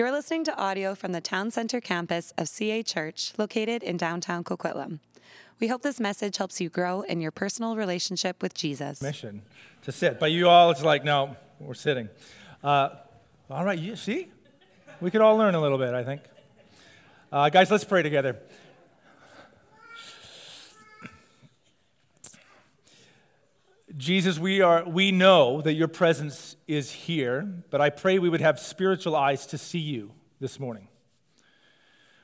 You're 0.00 0.12
listening 0.12 0.44
to 0.44 0.56
audio 0.56 0.94
from 0.94 1.12
the 1.12 1.20
Town 1.20 1.50
Center 1.50 1.78
campus 1.78 2.32
of 2.38 2.48
CA 2.48 2.82
Church, 2.82 3.34
located 3.36 3.82
in 3.82 3.98
downtown 3.98 4.42
Coquitlam. 4.44 5.00
We 5.60 5.68
hope 5.68 5.82
this 5.82 6.00
message 6.00 6.38
helps 6.38 6.58
you 6.58 6.70
grow 6.70 7.02
in 7.02 7.20
your 7.20 7.30
personal 7.30 7.76
relationship 7.76 8.40
with 8.40 8.54
Jesus. 8.54 9.02
Mission 9.02 9.42
to 9.82 9.92
sit. 9.92 10.18
But 10.18 10.32
you 10.32 10.48
all, 10.48 10.70
it's 10.70 10.82
like, 10.82 11.04
no, 11.04 11.36
we're 11.58 11.74
sitting. 11.74 12.08
Uh, 12.64 12.94
all 13.50 13.62
right, 13.62 13.78
you 13.78 13.94
see? 13.94 14.28
We 15.02 15.10
could 15.10 15.20
all 15.20 15.36
learn 15.36 15.54
a 15.54 15.60
little 15.60 15.76
bit, 15.76 15.92
I 15.92 16.02
think. 16.02 16.22
Uh, 17.30 17.50
guys, 17.50 17.70
let's 17.70 17.84
pray 17.84 18.02
together. 18.02 18.38
Jesus, 23.96 24.38
we, 24.38 24.60
are, 24.60 24.88
we 24.88 25.10
know 25.10 25.60
that 25.62 25.74
your 25.74 25.88
presence 25.88 26.56
is 26.68 26.92
here, 26.92 27.42
but 27.70 27.80
I 27.80 27.90
pray 27.90 28.18
we 28.18 28.28
would 28.28 28.40
have 28.40 28.60
spiritual 28.60 29.16
eyes 29.16 29.46
to 29.46 29.58
see 29.58 29.80
you 29.80 30.12
this 30.38 30.60
morning. 30.60 30.88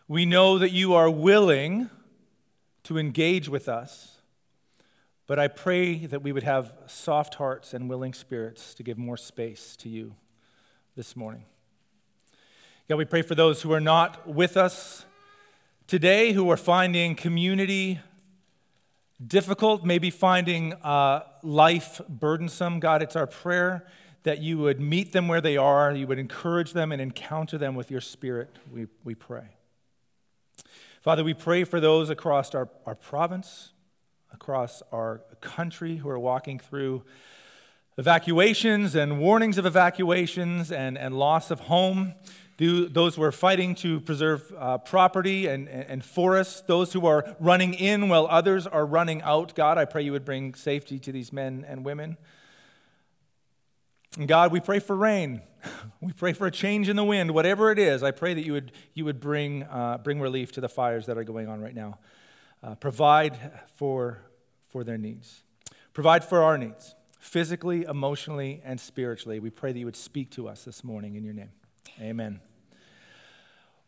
We 0.06 0.26
know 0.26 0.58
that 0.58 0.70
you 0.70 0.94
are 0.94 1.10
willing 1.10 1.90
to 2.84 2.98
engage 2.98 3.48
with 3.48 3.68
us, 3.68 4.18
but 5.26 5.40
I 5.40 5.48
pray 5.48 6.06
that 6.06 6.22
we 6.22 6.30
would 6.30 6.44
have 6.44 6.72
soft 6.86 7.34
hearts 7.34 7.74
and 7.74 7.90
willing 7.90 8.14
spirits 8.14 8.72
to 8.74 8.84
give 8.84 8.96
more 8.96 9.16
space 9.16 9.74
to 9.78 9.88
you 9.88 10.14
this 10.94 11.16
morning. 11.16 11.46
God, 12.88 12.96
we 12.96 13.04
pray 13.04 13.22
for 13.22 13.34
those 13.34 13.62
who 13.62 13.72
are 13.72 13.80
not 13.80 14.28
with 14.28 14.56
us 14.56 15.04
today, 15.88 16.32
who 16.32 16.48
are 16.48 16.56
finding 16.56 17.16
community 17.16 17.98
difficult, 19.24 19.84
maybe 19.84 20.10
finding 20.10 20.72
uh, 20.74 21.22
life 21.42 22.00
burdensome. 22.08 22.80
God, 22.80 23.02
it's 23.02 23.16
our 23.16 23.26
prayer 23.26 23.86
that 24.24 24.40
you 24.40 24.58
would 24.58 24.80
meet 24.80 25.12
them 25.12 25.28
where 25.28 25.40
they 25.40 25.56
are, 25.56 25.92
you 25.92 26.06
would 26.06 26.18
encourage 26.18 26.72
them 26.72 26.90
and 26.90 27.00
encounter 27.00 27.56
them 27.56 27.76
with 27.76 27.90
your 27.90 28.00
spirit, 28.00 28.50
we, 28.72 28.86
we 29.04 29.14
pray. 29.14 29.56
Father, 31.00 31.22
we 31.22 31.34
pray 31.34 31.62
for 31.62 31.78
those 31.78 32.10
across 32.10 32.52
our, 32.52 32.68
our 32.84 32.96
province, 32.96 33.72
across 34.32 34.82
our 34.90 35.22
country 35.40 35.98
who 35.98 36.08
are 36.08 36.18
walking 36.18 36.58
through 36.58 37.04
evacuations 37.98 38.94
and 38.94 39.18
warnings 39.18 39.58
of 39.58 39.66
evacuations 39.66 40.70
and, 40.70 40.98
and 40.98 41.18
loss 41.18 41.50
of 41.50 41.60
home 41.60 42.14
those 42.58 43.16
who 43.16 43.22
are 43.22 43.32
fighting 43.32 43.74
to 43.74 44.00
preserve 44.00 44.52
uh, 44.58 44.78
property 44.78 45.46
and, 45.46 45.68
and 45.68 46.04
forests, 46.04 46.62
those 46.62 46.92
who 46.92 47.06
are 47.06 47.36
running 47.38 47.74
in 47.74 48.08
while 48.08 48.26
others 48.30 48.66
are 48.66 48.86
running 48.86 49.20
out. 49.22 49.54
God, 49.54 49.76
I 49.76 49.84
pray 49.84 50.02
you 50.02 50.12
would 50.12 50.24
bring 50.24 50.54
safety 50.54 50.98
to 51.00 51.12
these 51.12 51.32
men 51.32 51.66
and 51.68 51.84
women. 51.84 52.16
And 54.16 54.26
God, 54.26 54.52
we 54.52 54.60
pray 54.60 54.78
for 54.78 54.96
rain. 54.96 55.42
We 56.00 56.12
pray 56.12 56.32
for 56.32 56.46
a 56.46 56.50
change 56.52 56.88
in 56.88 56.94
the 56.94 57.02
wind, 57.02 57.32
whatever 57.32 57.72
it 57.72 57.78
is. 57.78 58.04
I 58.04 58.12
pray 58.12 58.34
that 58.34 58.44
you 58.46 58.52
would, 58.52 58.70
you 58.94 59.04
would 59.04 59.18
bring, 59.18 59.64
uh, 59.64 59.98
bring 59.98 60.20
relief 60.20 60.52
to 60.52 60.60
the 60.60 60.68
fires 60.68 61.06
that 61.06 61.18
are 61.18 61.24
going 61.24 61.48
on 61.48 61.60
right 61.60 61.74
now. 61.74 61.98
Uh, 62.62 62.76
provide 62.76 63.36
for, 63.74 64.22
for 64.68 64.84
their 64.84 64.98
needs. 64.98 65.42
Provide 65.92 66.24
for 66.24 66.42
our 66.42 66.56
needs, 66.56 66.94
physically, 67.26 67.82
emotionally, 67.82 68.62
and 68.64 68.80
spiritually. 68.80 69.40
We 69.40 69.50
pray 69.50 69.72
that 69.72 69.78
you 69.78 69.84
would 69.84 69.96
speak 69.96 70.30
to 70.32 70.48
us 70.48 70.64
this 70.64 70.84
morning 70.84 71.16
in 71.16 71.24
your 71.24 71.34
name. 71.34 71.50
Amen. 72.00 72.40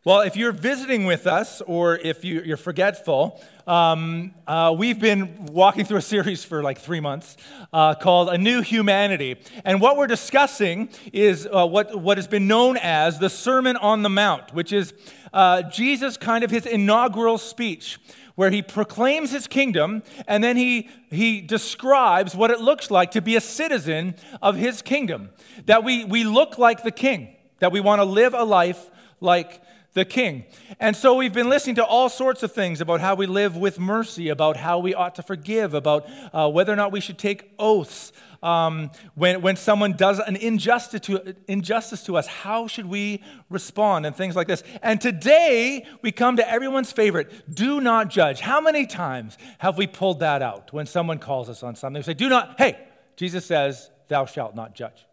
Well, 0.05 0.21
if 0.21 0.35
you're 0.35 0.51
visiting 0.51 1.05
with 1.05 1.25
us 1.27 1.61
or 1.61 1.97
if 1.97 2.23
you, 2.23 2.53
are 2.53 2.57
forgetful, 2.57 3.41
um, 3.67 4.33
uh, 4.47 4.73
we've 4.77 4.99
been 4.99 5.45
walking 5.47 5.85
through 5.85 5.97
a 5.97 6.01
series 6.01 6.43
for 6.43 6.63
like 6.63 6.79
three 6.79 6.99
months 6.99 7.37
uh, 7.71 7.95
called 7.95 8.29
A 8.29 8.37
New 8.37 8.61
Humanity. 8.61 9.37
And 9.63 9.79
what 9.79 9.97
we're 9.97 10.07
discussing 10.07 10.89
is 11.13 11.45
uh, 11.45 11.65
what, 11.65 11.99
what 11.99 12.17
has 12.17 12.27
been 12.27 12.47
known 12.47 12.77
as 12.77 13.19
the 13.19 13.29
Sermon 13.29 13.77
on 13.77 14.01
the 14.01 14.09
Mount, 14.09 14.53
which 14.53 14.73
is 14.73 14.93
uh, 15.33 15.63
Jesus' 15.63 16.17
kind 16.17 16.43
of 16.43 16.51
his 16.51 16.65
inaugural 16.65 17.37
speech 17.37 17.99
where 18.35 18.51
he 18.51 18.61
proclaims 18.61 19.31
his 19.31 19.47
kingdom 19.47 20.01
and 20.27 20.43
then 20.43 20.55
he, 20.55 20.89
he 21.09 21.41
describes 21.41 22.35
what 22.35 22.49
it 22.49 22.61
looks 22.61 22.89
like 22.89 23.11
to 23.11 23.21
be 23.21 23.35
a 23.35 23.41
citizen 23.41 24.15
of 24.41 24.55
his 24.55 24.81
kingdom, 24.81 25.29
that 25.65 25.83
we, 25.83 26.05
we 26.05 26.23
look 26.23 26.57
like 26.57 26.83
the 26.83 26.91
king 26.91 27.35
that 27.59 27.71
we 27.71 27.81
want 27.81 27.99
to 27.99 28.05
live 28.05 28.33
a 28.33 28.43
life 28.43 28.89
like 29.19 29.61
the 29.93 30.05
king. 30.05 30.45
And 30.79 30.95
so 30.95 31.15
we've 31.15 31.33
been 31.33 31.49
listening 31.49 31.75
to 31.75 31.85
all 31.85 32.09
sorts 32.09 32.43
of 32.43 32.51
things 32.51 32.79
about 32.81 33.01
how 33.01 33.15
we 33.15 33.25
live 33.25 33.57
with 33.57 33.79
mercy, 33.79 34.29
about 34.29 34.57
how 34.57 34.79
we 34.79 34.93
ought 34.93 35.15
to 35.15 35.23
forgive, 35.23 35.73
about 35.73 36.07
uh, 36.31 36.49
whether 36.49 36.71
or 36.71 36.75
not 36.75 36.91
we 36.91 37.01
should 37.01 37.17
take 37.17 37.51
oaths. 37.57 38.11
Um, 38.41 38.91
when, 39.15 39.41
when 39.41 39.57
someone 39.57 39.93
does 39.93 40.19
an 40.19 40.37
injustice 40.37 41.01
to, 41.01 41.35
injustice 41.47 42.03
to 42.03 42.15
us, 42.15 42.27
how 42.27 42.67
should 42.67 42.85
we 42.85 43.21
respond 43.49 44.05
and 44.05 44.15
things 44.15 44.35
like 44.35 44.47
this? 44.47 44.63
And 44.81 45.01
today 45.01 45.85
we 46.01 46.11
come 46.13 46.37
to 46.37 46.49
everyone's 46.49 46.91
favorite 46.91 47.53
do 47.53 47.81
not 47.81 48.09
judge. 48.09 48.39
How 48.39 48.61
many 48.61 48.85
times 48.85 49.37
have 49.57 49.77
we 49.77 49.87
pulled 49.87 50.21
that 50.21 50.41
out 50.41 50.71
when 50.71 50.85
someone 50.85 51.19
calls 51.19 51.49
us 51.49 51.63
on 51.63 51.75
something? 51.75 51.99
We 51.99 52.03
say, 52.03 52.13
do 52.13 52.29
not, 52.29 52.55
hey, 52.57 52.79
Jesus 53.17 53.45
says, 53.45 53.89
thou 54.07 54.25
shalt 54.25 54.55
not 54.55 54.73
judge. 54.73 55.05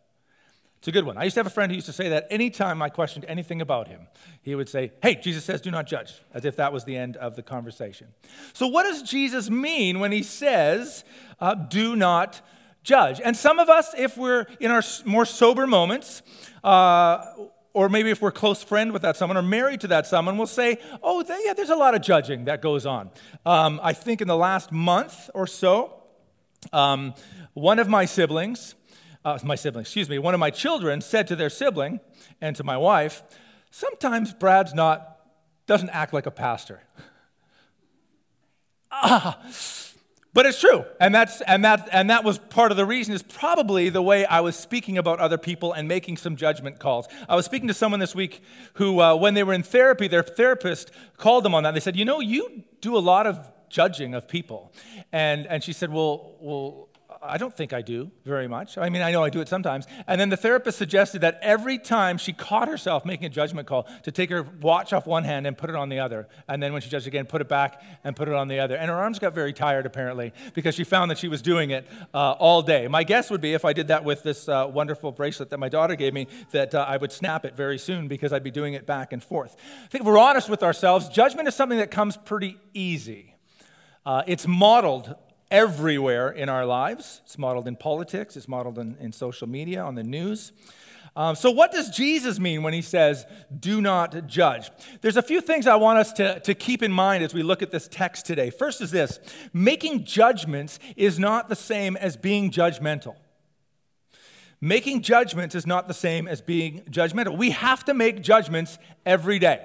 It's 0.87 0.89
a 0.89 0.93
good 0.93 1.05
one. 1.05 1.19
I 1.19 1.25
used 1.25 1.35
to 1.35 1.41
have 1.41 1.49
a 1.49 1.51
friend 1.51 1.73
who 1.73 1.75
used 1.75 1.89
to 1.89 1.93
say 1.93 2.11
that 2.11 2.29
anytime 2.31 2.81
I 2.81 2.91
questioned 2.91 3.25
anything 3.27 3.61
about 3.61 3.89
him, 3.89 4.07
he 4.41 4.55
would 4.55 4.69
say, 4.69 4.93
Hey, 5.03 5.17
Jesus 5.17 5.45
says, 5.45 5.61
do 5.61 5.73
not 5.73 5.85
judge, 5.85 6.23
as 6.33 6.45
if 6.45 6.55
that 6.55 6.73
was 6.73 6.85
the 6.85 6.97
end 6.97 7.17
of 7.17 7.35
the 7.35 7.43
conversation. 7.43 8.07
So, 8.53 8.69
what 8.69 8.85
does 8.85 9.03
Jesus 9.03 9.51
mean 9.51 9.99
when 9.99 10.13
he 10.13 10.23
says, 10.23 11.03
uh, 11.41 11.57
do 11.57 11.97
not 11.97 12.41
judge? 12.85 13.21
And 13.21 13.37
some 13.37 13.59
of 13.59 13.69
us, 13.69 13.97
if 13.99 14.17
we're 14.17 14.47
in 14.61 14.71
our 14.71 14.83
more 15.05 15.25
sober 15.25 15.67
moments, 15.67 16.23
uh, 16.63 17.33
or 17.75 17.89
maybe 17.89 18.13
if 18.13 18.23
we're 18.23 18.31
close 18.31 18.63
friend 18.63 18.93
with 18.93 19.03
that 19.03 19.17
someone 19.17 19.37
or 19.37 19.43
married 19.43 19.81
to 19.81 19.89
that 19.89 20.07
someone, 20.07 20.39
we'll 20.39 20.47
say, 20.47 20.79
oh, 21.03 21.25
yeah, 21.45 21.53
there's 21.53 21.69
a 21.69 21.75
lot 21.75 21.97
of 21.97 22.01
judging 22.01 22.45
that 22.45 22.63
goes 22.63 22.87
on. 22.87 23.11
Um, 23.45 23.81
I 23.83 23.93
think 23.93 24.21
in 24.21 24.29
the 24.29 24.37
last 24.37 24.71
month 24.71 25.31
or 25.35 25.49
so, 25.49 26.05
um, 26.73 27.15
one 27.55 27.81
of 27.81 27.89
my 27.89 28.05
siblings 28.05 28.77
uh, 29.27 29.37
my 29.43 29.57
sibling, 29.57 29.83
excuse 29.83 30.09
me, 30.09 30.21
one 30.21 30.35
of 30.35 30.41
my 30.41 30.51
children 30.51 31.01
said 31.01 31.27
to 31.27 31.35
their 31.35 31.51
sibling 31.51 31.99
and 32.41 32.55
to 32.55 32.63
my 32.63 32.77
wife, 32.77 33.25
sometimes 33.73 34.33
Brad's 34.33 34.73
not, 34.73 35.19
doesn't 35.67 35.91
act 35.91 36.13
like 36.13 36.27
a 36.27 36.31
pastor. 36.31 36.83
ah, 38.93 39.37
but 40.33 40.47
it's 40.47 40.61
true. 40.61 40.85
And, 41.01 41.13
that's, 41.13 41.41
and, 41.41 41.65
that, 41.65 41.89
and 41.91 42.09
that 42.09 42.23
was 42.23 42.39
part 42.39 42.71
of 42.71 42.77
the 42.77 42.87
reason, 42.87 43.15
is 43.15 43.25
probably 43.25 43.89
the 43.89 44.01
way 44.01 44.25
I 44.25 44.39
was 44.39 44.55
speaking 44.55 44.97
about 44.97 45.19
other 45.19 45.39
people 45.39 45.73
and 45.73 45.89
making 45.89 46.19
some 46.19 46.37
judgment 46.37 46.79
calls. 46.79 47.09
I 47.29 47.35
was 47.35 47.47
speaking 47.47 47.67
to 47.67 47.75
someone 47.75 47.99
this 47.99 48.15
week 48.15 48.45
who, 48.75 49.01
uh, 49.01 49.17
when 49.17 49.35
they 49.35 49.43
were 49.43 49.55
in 49.55 49.65
therapy, 49.65 50.07
their 50.07 50.23
therapist 50.23 50.93
called 51.17 51.45
them 51.45 51.53
on 51.53 51.65
that. 51.65 51.75
They 51.75 51.81
said, 51.81 51.97
You 51.97 52.05
know, 52.05 52.21
you 52.21 52.63
do 52.81 52.97
a 52.97 53.01
lot 53.01 53.27
of 53.27 53.51
judging 53.71 54.15
of 54.15 54.29
people. 54.29 54.73
And, 55.11 55.49
and 55.49 55.65
she 55.65 55.73
said, 55.73 55.93
Well, 55.93 56.37
well 56.39 56.91
I 57.23 57.39
don't 57.39 57.55
think 57.57 57.73
I 57.73 57.83
do 57.83 58.11
very 58.25 58.49
much. 58.49 58.79
I 58.79 58.89
mean, 58.89 59.03
I 59.03 59.11
know 59.11 59.25
I 59.25 59.31
do 59.31 59.41
it 59.41 59.49
sometimes. 59.49 59.87
And 60.07 60.21
then 60.21 60.29
the 60.29 60.37
therapist 60.37 60.79
suggested 60.79 61.21
that 61.21 61.39
every 61.43 61.79
time 61.79 62.19
she 62.19 62.33
caught 62.33 62.69
herself 62.69 63.05
making 63.05 63.27
a 63.27 63.31
judgment 63.31 63.67
call, 63.67 63.87
to 64.03 64.13
take 64.13 64.31
her 64.31 64.43
watch 64.61 64.93
off 64.93 65.07
one 65.07 65.25
hand 65.25 65.47
and 65.47 65.57
put 65.57 65.71
it 65.71 65.77
on 65.77 65.89
the 65.89 66.01
other. 66.01 66.29
And 66.49 66.63
then 66.63 66.73
when 66.73 66.83
she 66.83 66.91
judged 66.91 67.07
again, 67.07 67.27
put 67.27 67.41
it 67.41 67.49
back 67.49 67.83
and 68.05 68.15
put 68.15 68.29
it 68.29 68.35
on 68.35 68.49
the 68.49 68.61
other. 68.61 68.77
And 68.77 68.91
her 68.91 68.97
arms 68.97 69.19
got 69.19 69.35
very 69.35 69.53
tired, 69.53 69.87
apparently, 69.87 70.33
because 70.55 70.75
she 70.75 70.85
found 70.85 71.11
that 71.11 71.19
she 71.19 71.29
was 71.29 71.43
doing 71.43 71.71
it 71.71 71.87
uh, 72.13 72.33
all 72.33 72.63
day. 72.63 72.89
My 72.89 73.05
guess 73.05 73.31
would 73.31 73.41
be 73.41 73.55
if 73.55 73.65
I 73.65 73.73
did 73.73 73.89
that 73.89 74.05
with 74.05 74.23
this 74.23 74.49
uh, 74.49 74.69
wonderful 74.73 75.13
bracelet 75.13 75.51
that 75.51 75.59
my 75.59 75.69
daughter 75.69 75.97
gave 75.97 76.13
me, 76.13 76.29
that 76.53 76.75
uh, 76.75 76.85
I 76.87 76.97
would 76.97 77.13
snap 77.13 77.45
it 77.45 77.57
very 77.57 77.79
soon 77.79 78.09
because 78.09 78.33
I'd 78.33 78.45
be 78.45 78.51
doing 78.51 78.75
it 78.75 78.87
back 78.87 79.13
and 79.13 79.23
forth. 79.23 79.57
I 79.85 79.89
think 79.89 80.03
if 80.03 80.07
we're 80.07 80.19
honest 80.19 80.49
with 80.49 80.63
ourselves, 80.63 81.09
judgment 81.09 81.49
is 81.49 81.55
something 81.55 81.79
that 81.79 81.91
comes 81.91 82.17
pretty 82.17 82.59
easy. 82.75 83.35
Uh, 84.05 84.23
it's 84.27 84.47
modeled 84.47 85.15
everywhere 85.51 86.31
in 86.31 86.49
our 86.49 86.67
lives. 86.67 87.21
It's 87.25 87.39
modeled 87.39 87.69
in 87.69 87.77
politics, 87.77 88.37
it's 88.37 88.49
modeled 88.49 88.79
in, 88.79 88.97
in 89.01 89.13
social 89.13 89.49
media, 89.49 89.83
on 89.83 89.95
the 89.95 90.03
news. 90.03 90.53
Um, 91.17 91.35
so, 91.35 91.51
what 91.51 91.73
does 91.73 91.89
Jesus 91.89 92.39
mean 92.39 92.63
when 92.63 92.75
he 92.75 92.83
says, 92.83 93.25
do 93.59 93.81
not 93.81 94.27
judge? 94.27 94.71
There's 95.01 95.17
a 95.17 95.23
few 95.23 95.41
things 95.41 95.67
I 95.67 95.77
want 95.77 95.99
us 95.99 96.13
to, 96.15 96.41
to 96.41 96.55
keep 96.55 96.83
in 96.83 96.93
mind 96.93 97.25
as 97.25 97.33
we 97.33 97.43
look 97.43 97.63
at 97.63 97.71
this 97.71 97.89
text 97.89 98.27
today. 98.27 98.51
First 98.51 98.83
is 98.83 98.91
this 98.91 99.19
making 99.55 100.05
judgments 100.05 100.79
is 100.95 101.19
not 101.19 101.49
the 101.49 101.57
same 101.57 101.97
as 101.97 102.19
being 102.19 102.51
judgmental. 102.51 103.17
Making 104.61 105.01
judgments 105.01 105.55
is 105.55 105.67
not 105.67 105.89
the 105.89 105.95
same 105.95 106.29
as 106.29 106.43
being 106.43 106.83
judgmental. 106.91 107.37
We 107.37 107.51
have 107.51 107.85
to 107.87 107.95
make 107.95 108.21
judgments 108.21 108.79
every 109.07 109.39
day. 109.39 109.65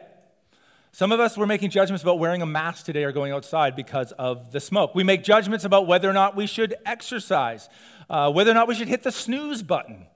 Some 0.94 1.14
of 1.14 1.22
us 1.22 1.38
were 1.38 1.48
making 1.48 1.70
judgments 1.70 2.04
about 2.04 2.20
wearing 2.20 2.42
a 2.42 2.46
mask 2.46 2.86
today 2.86 3.06
or 3.06 3.14
going 3.14 3.32
outside 3.32 3.78
because 3.78 4.12
of 4.14 4.52
the 4.52 4.60
smoke. 4.60 4.94
We 4.94 5.06
make 5.06 5.24
judgments 5.24 5.64
about 5.64 5.88
whether 5.88 6.10
or 6.10 6.14
not 6.14 6.36
we 6.36 6.48
should 6.48 6.76
exercise, 6.86 7.70
uh, 8.10 8.30
whether 8.32 8.52
or 8.52 8.56
not 8.56 8.68
we 8.68 8.76
should 8.76 8.90
hit 8.90 9.04
the 9.04 9.12
snooze 9.12 9.64
button. 9.64 10.08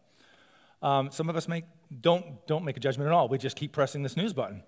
Um, 0.81 1.12
some 1.12 1.30
of 1.30 1.38
us 1.38 1.48
make, 1.48 1.63
don't, 2.01 2.45
don't 2.45 2.66
make 2.66 2.75
a 2.75 2.81
judgment 2.81 3.07
at 3.07 3.13
all. 3.13 3.30
We 3.30 3.38
just 3.38 3.56
keep 3.56 3.72
pressing 3.72 4.04
the 4.04 4.10
snooze 4.10 4.33
button. 4.33 4.63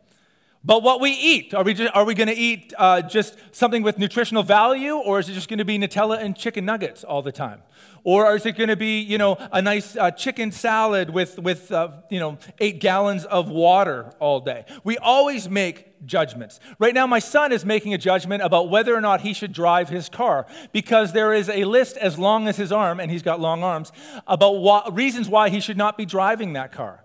But 0.64 0.82
what 0.82 1.02
we 1.02 1.12
eat, 1.12 1.54
are 1.54 1.64
we, 1.64 1.88
are 1.90 2.04
we 2.04 2.14
going 2.14 2.28
to 2.28 2.36
eat 2.36 2.74
uh, 2.78 3.02
just 3.02 3.38
something 3.52 3.84
with 3.84 4.00
nutritional 4.00 4.44
value, 4.44 4.96
or 4.96 5.20
is 5.20 5.30
it 5.30 5.34
just 5.34 5.50
going 5.50 5.60
to 5.60 5.66
be 5.66 5.78
Nutella 5.78 6.20
and 6.20 6.36
chicken 6.36 6.66
nuggets 6.66 7.04
all 7.04 7.22
the 7.22 7.32
time? 7.32 7.62
Or 8.04 8.34
is 8.36 8.46
it 8.46 8.54
going 8.58 8.70
to 8.70 8.76
be, 8.76 9.00
you 9.00 9.18
know, 9.18 9.38
a 9.52 9.62
nice 9.62 9.96
uh, 9.96 10.12
chicken 10.12 10.52
salad 10.52 11.10
with, 11.10 11.38
with 11.38 11.72
uh, 11.72 11.92
you 12.10 12.20
know, 12.20 12.38
eight 12.60 12.80
gallons 12.80 13.26
of 13.26 13.50
water 13.50 14.14
all 14.20 14.40
day? 14.40 14.66
We 14.84 14.98
always 14.98 15.50
make 15.50 15.87
judgments. 16.06 16.60
Right 16.80 16.94
now, 16.94 17.08
my 17.08 17.20
son 17.20 17.52
is 17.52 17.66
making 17.66 17.94
a 17.94 17.98
judgment 17.98 18.44
about 18.44 18.70
whether 18.70 18.96
or 18.96 19.02
not 19.02 19.22
he 19.22 19.34
should 19.34 19.54
drive 19.54 19.90
his 19.90 20.10
car 20.10 20.46
because 20.72 21.14
there 21.14 21.34
is 21.34 21.50
a 21.50 21.64
list 21.64 21.98
as 21.98 22.18
long 22.18 22.48
as 22.48 22.58
his 22.58 22.72
arm, 22.72 23.00
and 23.00 23.12
he's 23.12 23.24
got 23.24 23.40
long 23.40 23.64
arms, 23.64 23.92
about 24.28 24.96
reasons 24.96 25.30
why 25.30 25.50
he 25.50 25.60
should 25.60 25.78
not 25.78 25.98
be 25.98 26.06
driving 26.06 26.54
that 26.54 26.72
car. 26.72 27.04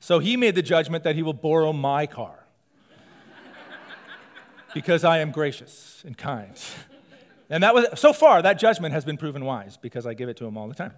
So 0.00 0.18
he 0.18 0.36
made 0.36 0.54
the 0.54 0.62
judgment 0.62 1.04
that 1.04 1.16
he 1.16 1.22
will 1.22 1.32
borrow 1.32 1.72
my 1.72 2.06
car 2.06 2.44
because 4.74 5.04
I 5.04 5.18
am 5.18 5.30
gracious 5.30 6.02
and 6.04 6.16
kind. 6.16 6.54
And 7.50 7.62
that 7.62 7.74
was, 7.74 7.86
so 7.94 8.14
far, 8.14 8.40
that 8.40 8.58
judgment 8.58 8.94
has 8.94 9.04
been 9.04 9.18
proven 9.18 9.44
wise 9.44 9.76
because 9.76 10.06
I 10.06 10.14
give 10.14 10.30
it 10.30 10.36
to 10.38 10.46
him 10.46 10.56
all 10.56 10.66
the 10.66 10.74
time. 10.74 10.94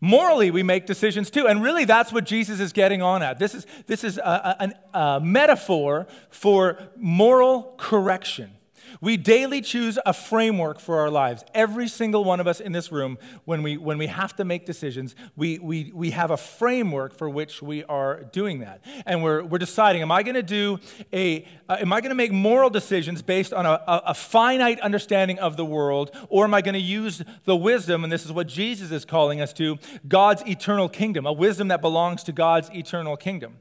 Morally, 0.00 0.50
we 0.50 0.62
make 0.62 0.86
decisions 0.86 1.30
too. 1.30 1.48
And 1.48 1.62
really, 1.62 1.84
that's 1.84 2.12
what 2.12 2.24
Jesus 2.24 2.60
is 2.60 2.72
getting 2.72 3.02
on 3.02 3.22
at. 3.22 3.38
This 3.38 3.54
is, 3.54 3.66
this 3.86 4.04
is 4.04 4.18
a, 4.18 4.72
a, 4.94 4.98
a 4.98 5.20
metaphor 5.20 6.06
for 6.30 6.78
moral 6.96 7.74
correction. 7.76 8.52
We 9.00 9.16
daily 9.16 9.60
choose 9.60 9.98
a 10.04 10.12
framework 10.12 10.80
for 10.80 10.98
our 10.98 11.10
lives. 11.10 11.44
Every 11.54 11.86
single 11.86 12.24
one 12.24 12.40
of 12.40 12.48
us 12.48 12.58
in 12.58 12.72
this 12.72 12.90
room, 12.90 13.16
when 13.44 13.62
we, 13.62 13.76
when 13.76 13.96
we 13.96 14.08
have 14.08 14.34
to 14.36 14.44
make 14.44 14.66
decisions, 14.66 15.14
we, 15.36 15.58
we, 15.60 15.92
we 15.94 16.10
have 16.10 16.32
a 16.32 16.36
framework 16.36 17.14
for 17.16 17.30
which 17.30 17.62
we 17.62 17.84
are 17.84 18.24
doing 18.24 18.60
that. 18.60 18.84
And 19.06 19.22
we're, 19.22 19.44
we're 19.44 19.58
deciding, 19.58 20.02
am 20.02 20.10
I 20.10 20.24
going 20.24 20.34
to 20.34 20.42
do 20.42 20.80
a, 21.12 21.46
uh, 21.68 21.76
am 21.80 21.92
I 21.92 22.00
going 22.00 22.10
to 22.10 22.16
make 22.16 22.32
moral 22.32 22.70
decisions 22.70 23.22
based 23.22 23.52
on 23.52 23.66
a, 23.66 23.80
a, 23.86 24.02
a 24.06 24.14
finite 24.14 24.80
understanding 24.80 25.38
of 25.38 25.56
the 25.56 25.64
world, 25.64 26.10
or 26.28 26.44
am 26.44 26.54
I 26.54 26.60
going 26.60 26.74
to 26.74 26.80
use 26.80 27.22
the 27.44 27.56
wisdom, 27.56 28.02
and 28.02 28.12
this 28.12 28.24
is 28.24 28.32
what 28.32 28.48
Jesus 28.48 28.90
is 28.90 29.04
calling 29.04 29.40
us 29.40 29.52
to, 29.54 29.78
God's 30.08 30.42
eternal 30.46 30.88
kingdom, 30.88 31.24
a 31.24 31.32
wisdom 31.32 31.68
that 31.68 31.80
belongs 31.80 32.24
to 32.24 32.32
God's 32.32 32.68
eternal 32.70 33.16
kingdom? 33.16 33.58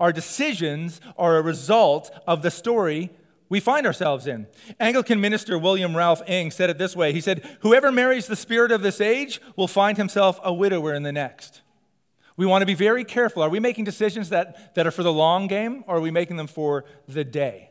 Our 0.00 0.12
decisions 0.12 1.00
are 1.16 1.36
a 1.36 1.42
result 1.42 2.10
of 2.26 2.42
the 2.42 2.50
story 2.50 3.10
we 3.48 3.60
find 3.60 3.86
ourselves 3.86 4.26
in. 4.26 4.46
Anglican 4.80 5.20
minister 5.20 5.58
William 5.58 5.96
Ralph 5.96 6.22
Inge 6.28 6.52
said 6.52 6.70
it 6.70 6.78
this 6.78 6.96
way 6.96 7.12
He 7.12 7.20
said, 7.20 7.44
Whoever 7.60 7.92
marries 7.92 8.26
the 8.26 8.36
spirit 8.36 8.72
of 8.72 8.82
this 8.82 9.00
age 9.00 9.40
will 9.56 9.68
find 9.68 9.96
himself 9.96 10.40
a 10.42 10.52
widower 10.52 10.94
in 10.94 11.02
the 11.02 11.12
next. 11.12 11.62
We 12.36 12.46
want 12.46 12.62
to 12.62 12.66
be 12.66 12.74
very 12.74 13.04
careful. 13.04 13.42
Are 13.42 13.48
we 13.48 13.60
making 13.60 13.84
decisions 13.84 14.28
that, 14.28 14.74
that 14.74 14.86
are 14.86 14.90
for 14.90 15.02
the 15.02 15.12
long 15.12 15.46
game, 15.46 15.84
or 15.86 15.96
are 15.96 16.00
we 16.00 16.10
making 16.10 16.36
them 16.36 16.46
for 16.46 16.84
the 17.08 17.24
day? 17.24 17.70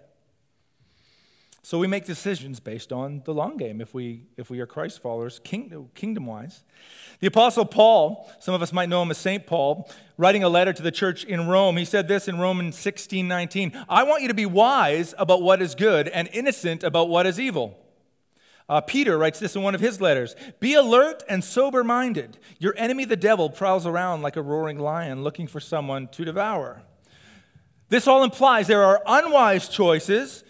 So 1.66 1.80
we 1.80 1.88
make 1.88 2.06
decisions 2.06 2.60
based 2.60 2.94
on 2.94 3.24
the 3.26 3.34
long 3.34 3.58
game 3.58 3.82
if 3.82 3.92
we, 3.92 4.28
if 4.38 4.52
we 4.52 4.60
are 4.60 4.68
Christ 4.68 5.02
followers, 5.02 5.40
kingdom 5.44 6.28
wise. 6.28 6.64
The 7.22 7.26
Apostle 7.26 7.66
Paul, 7.66 8.32
some 8.40 8.54
of 8.54 8.62
us 8.62 8.72
might 8.72 8.88
know 8.88 9.02
him 9.02 9.10
as 9.10 9.18
St. 9.18 9.48
Paul, 9.48 9.90
writing 10.16 10.44
a 10.44 10.48
letter 10.48 10.74
to 10.74 10.84
the 10.84 10.92
church 10.92 11.24
in 11.24 11.48
Rome, 11.48 11.78
he 11.78 11.84
said 11.84 12.08
this 12.08 12.28
in 12.28 12.38
Romans 12.38 12.78
16 12.78 13.28
19 13.28 13.84
I 13.90 14.04
want 14.04 14.22
you 14.22 14.28
to 14.28 14.36
be 14.36 14.46
wise 14.46 15.16
about 15.18 15.42
what 15.42 15.60
is 15.60 15.74
good 15.74 16.08
and 16.10 16.30
innocent 16.34 16.84
about 16.84 17.10
what 17.10 17.26
is 17.26 17.40
evil. 17.40 17.84
Uh, 18.70 18.82
Peter 18.82 19.18
writes 19.18 19.40
this 19.40 19.56
in 19.56 19.64
one 19.64 19.74
of 19.74 19.82
his 19.82 20.00
letters 20.00 20.36
Be 20.60 20.76
alert 20.76 21.24
and 21.28 21.44
sober 21.44 21.84
minded. 21.84 22.38
Your 22.60 22.76
enemy, 22.78 23.06
the 23.06 23.16
devil, 23.16 23.50
prowls 23.50 23.88
around 23.88 24.22
like 24.22 24.36
a 24.36 24.44
roaring 24.44 24.78
lion 24.78 25.24
looking 25.24 25.48
for 25.48 25.60
someone 25.60 26.10
to 26.10 26.26
devour. 26.26 26.84
This 27.90 28.08
all 28.08 28.24
implies 28.24 28.68
there 28.68 28.84
are 28.84 29.02
unwise 29.08 29.68
choices 29.68 30.44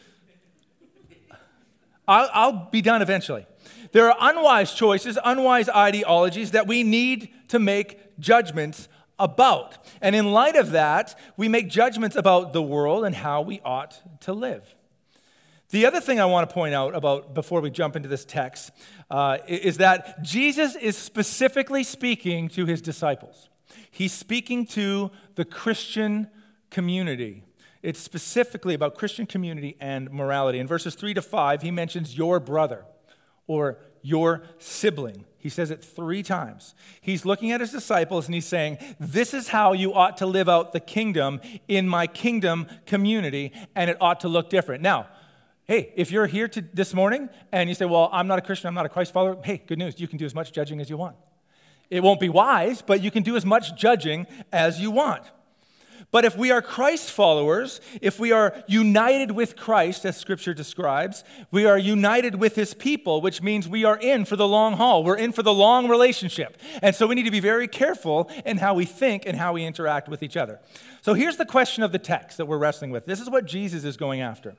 I'll, 2.08 2.30
I'll 2.34 2.70
be 2.72 2.82
done 2.82 3.02
eventually. 3.02 3.46
There 3.92 4.12
are 4.12 4.18
unwise 4.20 4.74
choices, 4.74 5.18
unwise 5.24 5.70
ideologies 5.70 6.52
that 6.52 6.68
we 6.68 6.84
need 6.84 7.30
to 7.50 7.60
make 7.60 8.20
judgments 8.20 8.88
about. 9.18 9.78
And 10.02 10.16
in 10.16 10.32
light 10.32 10.56
of 10.56 10.72
that, 10.72 11.18
we 11.38 11.48
make 11.48 11.70
judgments 11.70 12.16
about 12.16 12.54
the 12.54 12.62
world 12.62 13.06
and 13.06 13.16
how 13.16 13.42
we 13.42 13.62
ought 13.64 14.02
to 14.22 14.34
live. 14.34 14.76
The 15.70 15.86
other 15.86 16.00
thing 16.00 16.20
I 16.20 16.26
want 16.26 16.48
to 16.50 16.54
point 16.54 16.76
out 16.76 16.96
about 16.96 17.34
before 17.34 17.60
we 17.60 17.70
jump 17.70 17.96
into 17.96 18.08
this 18.08 18.24
text 18.24 18.72
uh, 19.10 19.40
is 19.48 19.78
that 19.78 20.22
Jesus 20.22 20.76
is 20.76 20.98
specifically 20.98 21.84
speaking 21.84 22.50
to 22.50 22.66
his 22.66 22.82
disciples. 22.82 23.50
He's 23.90 24.14
speaking 24.14 24.66
to 24.68 25.12
the 25.36 25.46
Christian 25.46 26.30
community. 26.70 27.44
It's 27.86 28.00
specifically 28.00 28.74
about 28.74 28.96
Christian 28.96 29.28
community 29.28 29.78
and 29.80 30.12
morality. 30.12 30.58
In 30.58 30.66
verses 30.66 30.96
3 30.96 31.14
to 31.14 31.22
5, 31.22 31.62
he 31.62 31.70
mentions 31.70 32.18
your 32.18 32.40
brother 32.40 32.84
or 33.46 33.78
your 34.02 34.42
sibling. 34.58 35.26
He 35.38 35.50
says 35.50 35.70
it 35.70 35.84
three 35.84 36.24
times. 36.24 36.74
He's 37.00 37.26
looking 37.26 37.52
at 37.52 37.62
his 37.62 37.72
disciples 37.72 38.26
and 38.26 38.34
he's 38.34 38.48
saying, 38.48 38.80
This 39.00 39.36
is 39.36 39.50
how 39.50 39.74
you 39.74 39.94
ought 39.94 40.18
to 40.18 40.26
live 40.26 40.50
out 40.50 40.74
the 40.74 40.80
kingdom 40.80 41.40
in 41.68 41.88
my 41.88 42.08
kingdom 42.08 42.66
community, 42.88 43.52
and 43.76 43.88
it 43.88 43.98
ought 44.02 44.20
to 44.22 44.30
look 44.30 44.50
different. 44.50 44.82
Now, 44.82 45.06
hey, 45.66 45.94
if 45.96 46.10
you're 46.10 46.26
here 46.26 46.48
to, 46.48 46.62
this 46.74 46.92
morning 46.92 47.30
and 47.52 47.70
you 47.70 47.76
say, 47.76 47.86
Well, 47.86 48.10
I'm 48.12 48.26
not 48.26 48.40
a 48.40 48.42
Christian, 48.42 48.68
I'm 48.68 48.74
not 48.74 48.88
a 48.88 48.90
Christ 48.90 49.14
follower, 49.14 49.38
hey, 49.44 49.62
good 49.64 49.78
news. 49.78 50.00
You 50.00 50.08
can 50.08 50.18
do 50.18 50.26
as 50.26 50.34
much 50.34 50.52
judging 50.52 50.82
as 50.82 50.90
you 50.90 50.98
want. 50.98 51.18
It 51.92 52.02
won't 52.02 52.20
be 52.20 52.30
wise, 52.30 52.82
but 52.82 53.04
you 53.04 53.12
can 53.12 53.22
do 53.22 53.36
as 53.36 53.46
much 53.46 53.76
judging 53.80 54.26
as 54.52 54.82
you 54.82 54.90
want. 54.90 55.30
But 56.16 56.24
if 56.24 56.38
we 56.38 56.50
are 56.50 56.62
Christ 56.62 57.12
followers, 57.12 57.82
if 58.02 58.22
we 58.22 58.32
are 58.32 58.64
united 58.68 59.32
with 59.32 59.58
Christ, 59.58 60.06
as 60.06 60.16
Scripture 60.16 60.54
describes, 60.54 61.26
we 61.52 61.66
are 61.66 61.78
united 61.78 62.36
with 62.36 62.56
His 62.56 62.74
people, 62.74 63.20
which 63.20 63.42
means 63.42 63.68
we 63.68 63.84
are 63.84 63.98
in 63.98 64.24
for 64.24 64.38
the 64.38 64.48
long 64.48 64.78
haul. 64.78 65.04
We're 65.04 65.18
in 65.18 65.34
for 65.34 65.44
the 65.44 65.54
long 65.54 65.90
relationship. 65.90 66.56
And 66.82 66.96
so 66.96 67.06
we 67.06 67.16
need 67.16 67.26
to 67.26 67.32
be 67.32 67.42
very 67.42 67.68
careful 67.68 68.32
in 68.46 68.60
how 68.60 68.76
we 68.76 68.86
think 68.86 69.26
and 69.26 69.38
how 69.38 69.52
we 69.52 69.66
interact 69.66 70.08
with 70.08 70.24
each 70.24 70.38
other. 70.38 70.62
So 71.02 71.16
here's 71.16 71.36
the 71.36 71.46
question 71.46 71.84
of 71.84 71.92
the 71.92 72.00
text 72.00 72.38
that 72.38 72.46
we're 72.46 72.60
wrestling 72.60 72.92
with. 72.92 73.06
This 73.06 73.20
is 73.20 73.30
what 73.30 73.44
Jesus 73.44 73.84
is 73.84 73.98
going 73.98 74.22
after. 74.22 74.56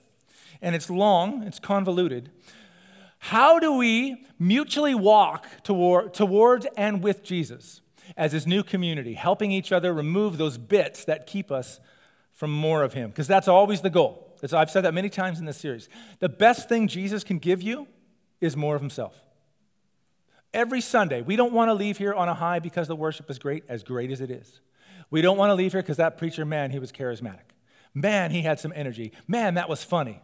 And 0.60 0.74
it's 0.74 0.90
long, 0.90 1.42
it's 1.42 1.58
convoluted. 1.58 2.30
How 3.18 3.58
do 3.58 3.72
we 3.72 4.26
mutually 4.38 4.94
walk 4.94 5.46
toward, 5.62 6.12
towards 6.12 6.66
and 6.76 7.02
with 7.02 7.22
Jesus? 7.22 7.80
As 8.16 8.32
his 8.32 8.46
new 8.46 8.62
community, 8.62 9.14
helping 9.14 9.52
each 9.52 9.72
other 9.72 9.92
remove 9.92 10.38
those 10.38 10.58
bits 10.58 11.04
that 11.04 11.26
keep 11.26 11.50
us 11.50 11.80
from 12.32 12.50
more 12.50 12.82
of 12.82 12.92
him, 12.92 13.10
because 13.10 13.26
that's 13.26 13.48
always 13.48 13.80
the 13.80 13.90
goal. 13.90 14.36
As 14.42 14.52
I've 14.52 14.70
said 14.70 14.82
that 14.82 14.92
many 14.92 15.08
times 15.08 15.38
in 15.38 15.46
this 15.46 15.56
series. 15.56 15.88
The 16.18 16.28
best 16.28 16.68
thing 16.68 16.88
Jesus 16.88 17.24
can 17.24 17.38
give 17.38 17.62
you 17.62 17.88
is 18.40 18.56
more 18.56 18.74
of 18.74 18.82
himself. 18.82 19.22
Every 20.52 20.80
Sunday, 20.80 21.22
we 21.22 21.36
don't 21.36 21.52
want 21.52 21.70
to 21.70 21.74
leave 21.74 21.98
here 21.98 22.12
on 22.12 22.28
a 22.28 22.34
high 22.34 22.58
because 22.58 22.88
the 22.88 22.96
worship 22.96 23.30
is 23.30 23.38
great, 23.38 23.64
as 23.68 23.82
great 23.82 24.10
as 24.10 24.20
it 24.20 24.30
is. 24.30 24.60
We 25.10 25.22
don't 25.22 25.38
want 25.38 25.50
to 25.50 25.54
leave 25.54 25.72
here 25.72 25.82
because 25.82 25.96
that 25.96 26.18
preacher, 26.18 26.44
man, 26.44 26.70
he 26.70 26.78
was 26.78 26.92
charismatic. 26.92 27.52
Man, 27.94 28.30
he 28.30 28.42
had 28.42 28.60
some 28.60 28.72
energy. 28.74 29.12
Man, 29.26 29.54
that 29.54 29.68
was 29.68 29.82
funny. 29.82 30.20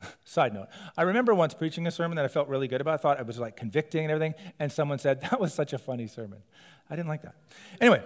Side 0.24 0.54
note, 0.54 0.68
I 0.96 1.02
remember 1.02 1.34
once 1.34 1.54
preaching 1.54 1.86
a 1.86 1.90
sermon 1.90 2.16
that 2.16 2.24
I 2.24 2.28
felt 2.28 2.48
really 2.48 2.68
good 2.68 2.80
about. 2.80 2.94
I 2.94 2.96
thought 2.98 3.20
it 3.20 3.26
was 3.26 3.38
like 3.38 3.56
convicting 3.56 4.04
and 4.04 4.10
everything, 4.10 4.34
and 4.58 4.70
someone 4.70 4.98
said, 4.98 5.20
That 5.22 5.40
was 5.40 5.52
such 5.54 5.72
a 5.72 5.78
funny 5.78 6.06
sermon. 6.06 6.42
I 6.88 6.96
didn't 6.96 7.08
like 7.08 7.22
that. 7.22 7.34
Anyway, 7.80 8.02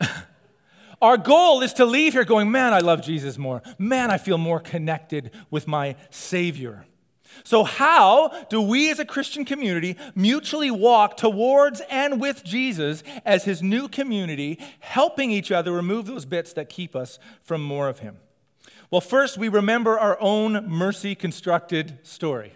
our 1.02 1.16
goal 1.16 1.62
is 1.62 1.72
to 1.74 1.84
leave 1.84 2.12
here 2.12 2.24
going, 2.24 2.50
Man, 2.50 2.72
I 2.72 2.80
love 2.80 3.02
Jesus 3.02 3.38
more. 3.38 3.62
Man, 3.78 4.10
I 4.10 4.18
feel 4.18 4.38
more 4.38 4.60
connected 4.60 5.30
with 5.50 5.66
my 5.66 5.96
Savior. 6.10 6.86
So, 7.42 7.64
how 7.64 8.28
do 8.48 8.60
we 8.60 8.90
as 8.90 9.00
a 9.00 9.04
Christian 9.04 9.44
community 9.44 9.96
mutually 10.14 10.70
walk 10.70 11.16
towards 11.16 11.80
and 11.90 12.20
with 12.20 12.44
Jesus 12.44 13.02
as 13.24 13.44
his 13.44 13.62
new 13.62 13.88
community, 13.88 14.60
helping 14.78 15.32
each 15.32 15.50
other 15.50 15.72
remove 15.72 16.06
those 16.06 16.24
bits 16.24 16.52
that 16.52 16.68
keep 16.68 16.94
us 16.94 17.18
from 17.42 17.62
more 17.62 17.88
of 17.88 18.00
him? 18.00 18.18
Well, 18.94 19.00
first, 19.00 19.36
we 19.38 19.48
remember 19.48 19.98
our 19.98 20.16
own 20.20 20.68
mercy 20.68 21.16
constructed 21.16 21.98
story. 22.04 22.52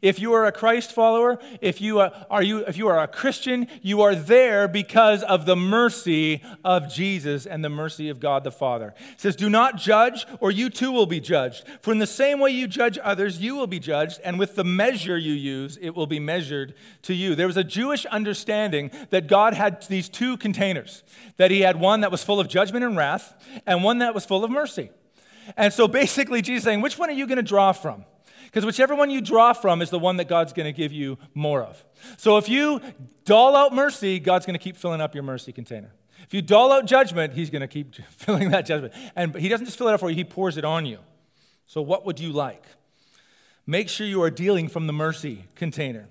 If 0.00 0.18
you 0.18 0.32
are 0.32 0.46
a 0.46 0.52
Christ 0.52 0.92
follower, 0.92 1.38
if 1.60 1.82
you 1.82 2.00
are, 2.00 2.12
are 2.30 2.42
you, 2.42 2.60
if 2.60 2.78
you 2.78 2.88
are 2.88 2.98
a 2.98 3.06
Christian, 3.06 3.66
you 3.82 4.00
are 4.00 4.14
there 4.14 4.66
because 4.68 5.22
of 5.22 5.44
the 5.44 5.54
mercy 5.54 6.42
of 6.64 6.90
Jesus 6.90 7.44
and 7.44 7.62
the 7.62 7.68
mercy 7.68 8.08
of 8.08 8.20
God 8.20 8.42
the 8.42 8.50
Father. 8.50 8.94
It 9.12 9.20
says, 9.20 9.36
Do 9.36 9.50
not 9.50 9.76
judge, 9.76 10.24
or 10.40 10.50
you 10.50 10.70
too 10.70 10.90
will 10.90 11.04
be 11.04 11.20
judged. 11.20 11.64
For 11.82 11.92
in 11.92 11.98
the 11.98 12.06
same 12.06 12.40
way 12.40 12.48
you 12.48 12.66
judge 12.66 12.98
others, 13.02 13.42
you 13.42 13.54
will 13.54 13.66
be 13.66 13.78
judged, 13.78 14.22
and 14.24 14.38
with 14.38 14.54
the 14.54 14.64
measure 14.64 15.18
you 15.18 15.34
use, 15.34 15.76
it 15.82 15.90
will 15.90 16.06
be 16.06 16.20
measured 16.20 16.72
to 17.02 17.12
you. 17.12 17.34
There 17.34 17.48
was 17.48 17.58
a 17.58 17.64
Jewish 17.64 18.06
understanding 18.06 18.90
that 19.10 19.26
God 19.26 19.52
had 19.52 19.82
these 19.88 20.08
two 20.08 20.38
containers, 20.38 21.02
that 21.36 21.50
He 21.50 21.60
had 21.60 21.78
one 21.78 22.00
that 22.00 22.10
was 22.10 22.24
full 22.24 22.40
of 22.40 22.48
judgment 22.48 22.82
and 22.82 22.96
wrath, 22.96 23.34
and 23.66 23.84
one 23.84 23.98
that 23.98 24.14
was 24.14 24.24
full 24.24 24.42
of 24.42 24.50
mercy. 24.50 24.88
And 25.56 25.72
so 25.72 25.88
basically, 25.88 26.42
Jesus 26.42 26.60
is 26.60 26.64
saying, 26.64 26.80
which 26.80 26.98
one 26.98 27.10
are 27.10 27.14
you 27.14 27.26
going 27.26 27.36
to 27.36 27.42
draw 27.42 27.72
from? 27.72 28.04
Because 28.44 28.64
whichever 28.64 28.94
one 28.94 29.10
you 29.10 29.20
draw 29.20 29.52
from 29.52 29.82
is 29.82 29.90
the 29.90 29.98
one 29.98 30.16
that 30.18 30.28
God's 30.28 30.52
going 30.52 30.66
to 30.66 30.72
give 30.72 30.92
you 30.92 31.18
more 31.34 31.62
of. 31.62 31.84
So 32.18 32.38
if 32.38 32.48
you 32.48 32.80
doll 33.24 33.56
out 33.56 33.74
mercy, 33.74 34.20
God's 34.20 34.46
going 34.46 34.54
to 34.54 34.62
keep 34.62 34.76
filling 34.76 35.00
up 35.00 35.14
your 35.14 35.24
mercy 35.24 35.52
container. 35.52 35.90
If 36.22 36.32
you 36.32 36.40
dole 36.40 36.72
out 36.72 36.86
judgment, 36.86 37.34
he's 37.34 37.50
going 37.50 37.62
to 37.62 37.68
keep 37.68 37.94
filling 38.10 38.50
that 38.50 38.66
judgment. 38.66 38.94
And 39.16 39.34
he 39.34 39.48
doesn't 39.48 39.66
just 39.66 39.76
fill 39.76 39.88
it 39.88 39.94
up 39.94 40.00
for 40.00 40.10
you, 40.10 40.16
he 40.16 40.24
pours 40.24 40.56
it 40.56 40.64
on 40.64 40.86
you. 40.86 40.98
So, 41.66 41.82
what 41.82 42.06
would 42.06 42.20
you 42.20 42.32
like? 42.32 42.62
Make 43.66 43.88
sure 43.88 44.06
you 44.06 44.22
are 44.22 44.30
dealing 44.30 44.68
from 44.68 44.86
the 44.86 44.92
mercy 44.92 45.46
container. 45.54 46.08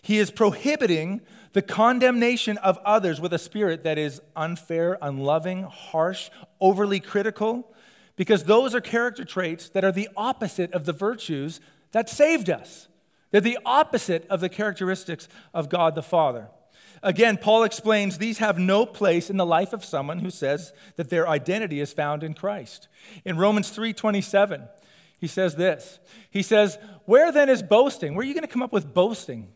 He 0.00 0.18
is 0.18 0.30
prohibiting 0.30 1.20
the 1.52 1.62
condemnation 1.62 2.56
of 2.58 2.78
others 2.84 3.20
with 3.20 3.32
a 3.32 3.38
spirit 3.38 3.82
that 3.84 3.98
is 3.98 4.20
unfair, 4.34 4.96
unloving, 5.02 5.64
harsh, 5.64 6.30
overly 6.60 7.00
critical, 7.00 7.72
because 8.16 8.44
those 8.44 8.74
are 8.74 8.80
character 8.80 9.24
traits 9.24 9.68
that 9.70 9.84
are 9.84 9.92
the 9.92 10.08
opposite 10.16 10.72
of 10.72 10.84
the 10.84 10.92
virtues 10.92 11.60
that 11.92 12.08
saved 12.08 12.50
us. 12.50 12.88
They're 13.30 13.40
the 13.40 13.58
opposite 13.64 14.26
of 14.28 14.40
the 14.40 14.48
characteristics 14.48 15.28
of 15.54 15.68
God 15.68 15.94
the 15.94 16.02
Father. 16.02 16.48
Again, 17.02 17.36
Paul 17.36 17.64
explains 17.64 18.18
these 18.18 18.38
have 18.38 18.58
no 18.58 18.86
place 18.86 19.28
in 19.28 19.36
the 19.36 19.46
life 19.46 19.72
of 19.72 19.84
someone 19.84 20.20
who 20.20 20.30
says 20.30 20.72
that 20.96 21.10
their 21.10 21.28
identity 21.28 21.80
is 21.80 21.92
found 21.92 22.22
in 22.22 22.34
Christ. 22.34 22.88
In 23.24 23.38
Romans 23.38 23.70
3:27, 23.70 24.68
he 25.18 25.26
says 25.26 25.56
this. 25.56 25.98
He 26.30 26.42
says, 26.42 26.78
"Where 27.06 27.32
then 27.32 27.48
is 27.48 27.62
boasting? 27.62 28.14
Where 28.14 28.22
are 28.22 28.26
you 28.26 28.34
going 28.34 28.46
to 28.46 28.52
come 28.52 28.62
up 28.62 28.72
with 28.72 28.94
boasting? 28.94 29.52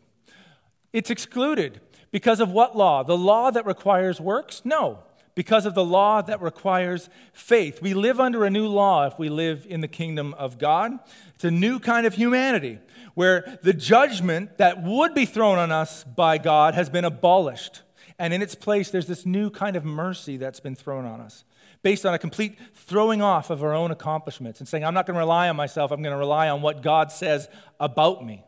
It's 0.92 1.10
excluded 1.10 1.80
because 2.10 2.40
of 2.40 2.50
what 2.50 2.76
law? 2.76 3.02
The 3.04 3.16
law 3.16 3.50
that 3.50 3.66
requires 3.66 4.20
works? 4.20 4.62
No, 4.64 5.00
because 5.36 5.66
of 5.66 5.74
the 5.74 5.84
law 5.84 6.22
that 6.22 6.42
requires 6.42 7.08
faith. 7.32 7.80
We 7.80 7.94
live 7.94 8.18
under 8.18 8.44
a 8.44 8.50
new 8.50 8.66
law 8.66 9.06
if 9.06 9.16
we 9.18 9.28
live 9.28 9.64
in 9.68 9.82
the 9.82 9.88
kingdom 9.88 10.34
of 10.34 10.58
God. 10.58 10.98
It's 11.36 11.44
a 11.44 11.50
new 11.52 11.78
kind 11.78 12.06
of 12.06 12.14
humanity 12.14 12.80
where 13.14 13.58
the 13.62 13.74
judgment 13.74 14.58
that 14.58 14.82
would 14.82 15.14
be 15.14 15.26
thrown 15.26 15.58
on 15.58 15.70
us 15.70 16.02
by 16.02 16.38
God 16.38 16.74
has 16.74 16.90
been 16.90 17.04
abolished. 17.04 17.82
And 18.18 18.32
in 18.32 18.42
its 18.42 18.54
place, 18.54 18.90
there's 18.90 19.06
this 19.06 19.26
new 19.26 19.50
kind 19.50 19.76
of 19.76 19.84
mercy 19.84 20.38
that's 20.38 20.58
been 20.58 20.74
thrown 20.74 21.04
on 21.04 21.20
us 21.20 21.44
based 21.82 22.06
on 22.06 22.14
a 22.14 22.18
complete 22.18 22.58
throwing 22.74 23.22
off 23.22 23.50
of 23.50 23.62
our 23.62 23.74
own 23.74 23.90
accomplishments 23.90 24.58
and 24.58 24.68
saying, 24.68 24.84
I'm 24.84 24.94
not 24.94 25.06
going 25.06 25.14
to 25.14 25.20
rely 25.20 25.48
on 25.48 25.56
myself, 25.56 25.92
I'm 25.92 26.02
going 26.02 26.14
to 26.14 26.18
rely 26.18 26.48
on 26.48 26.62
what 26.62 26.82
God 26.82 27.12
says 27.12 27.46
about 27.78 28.24
me. 28.24 28.42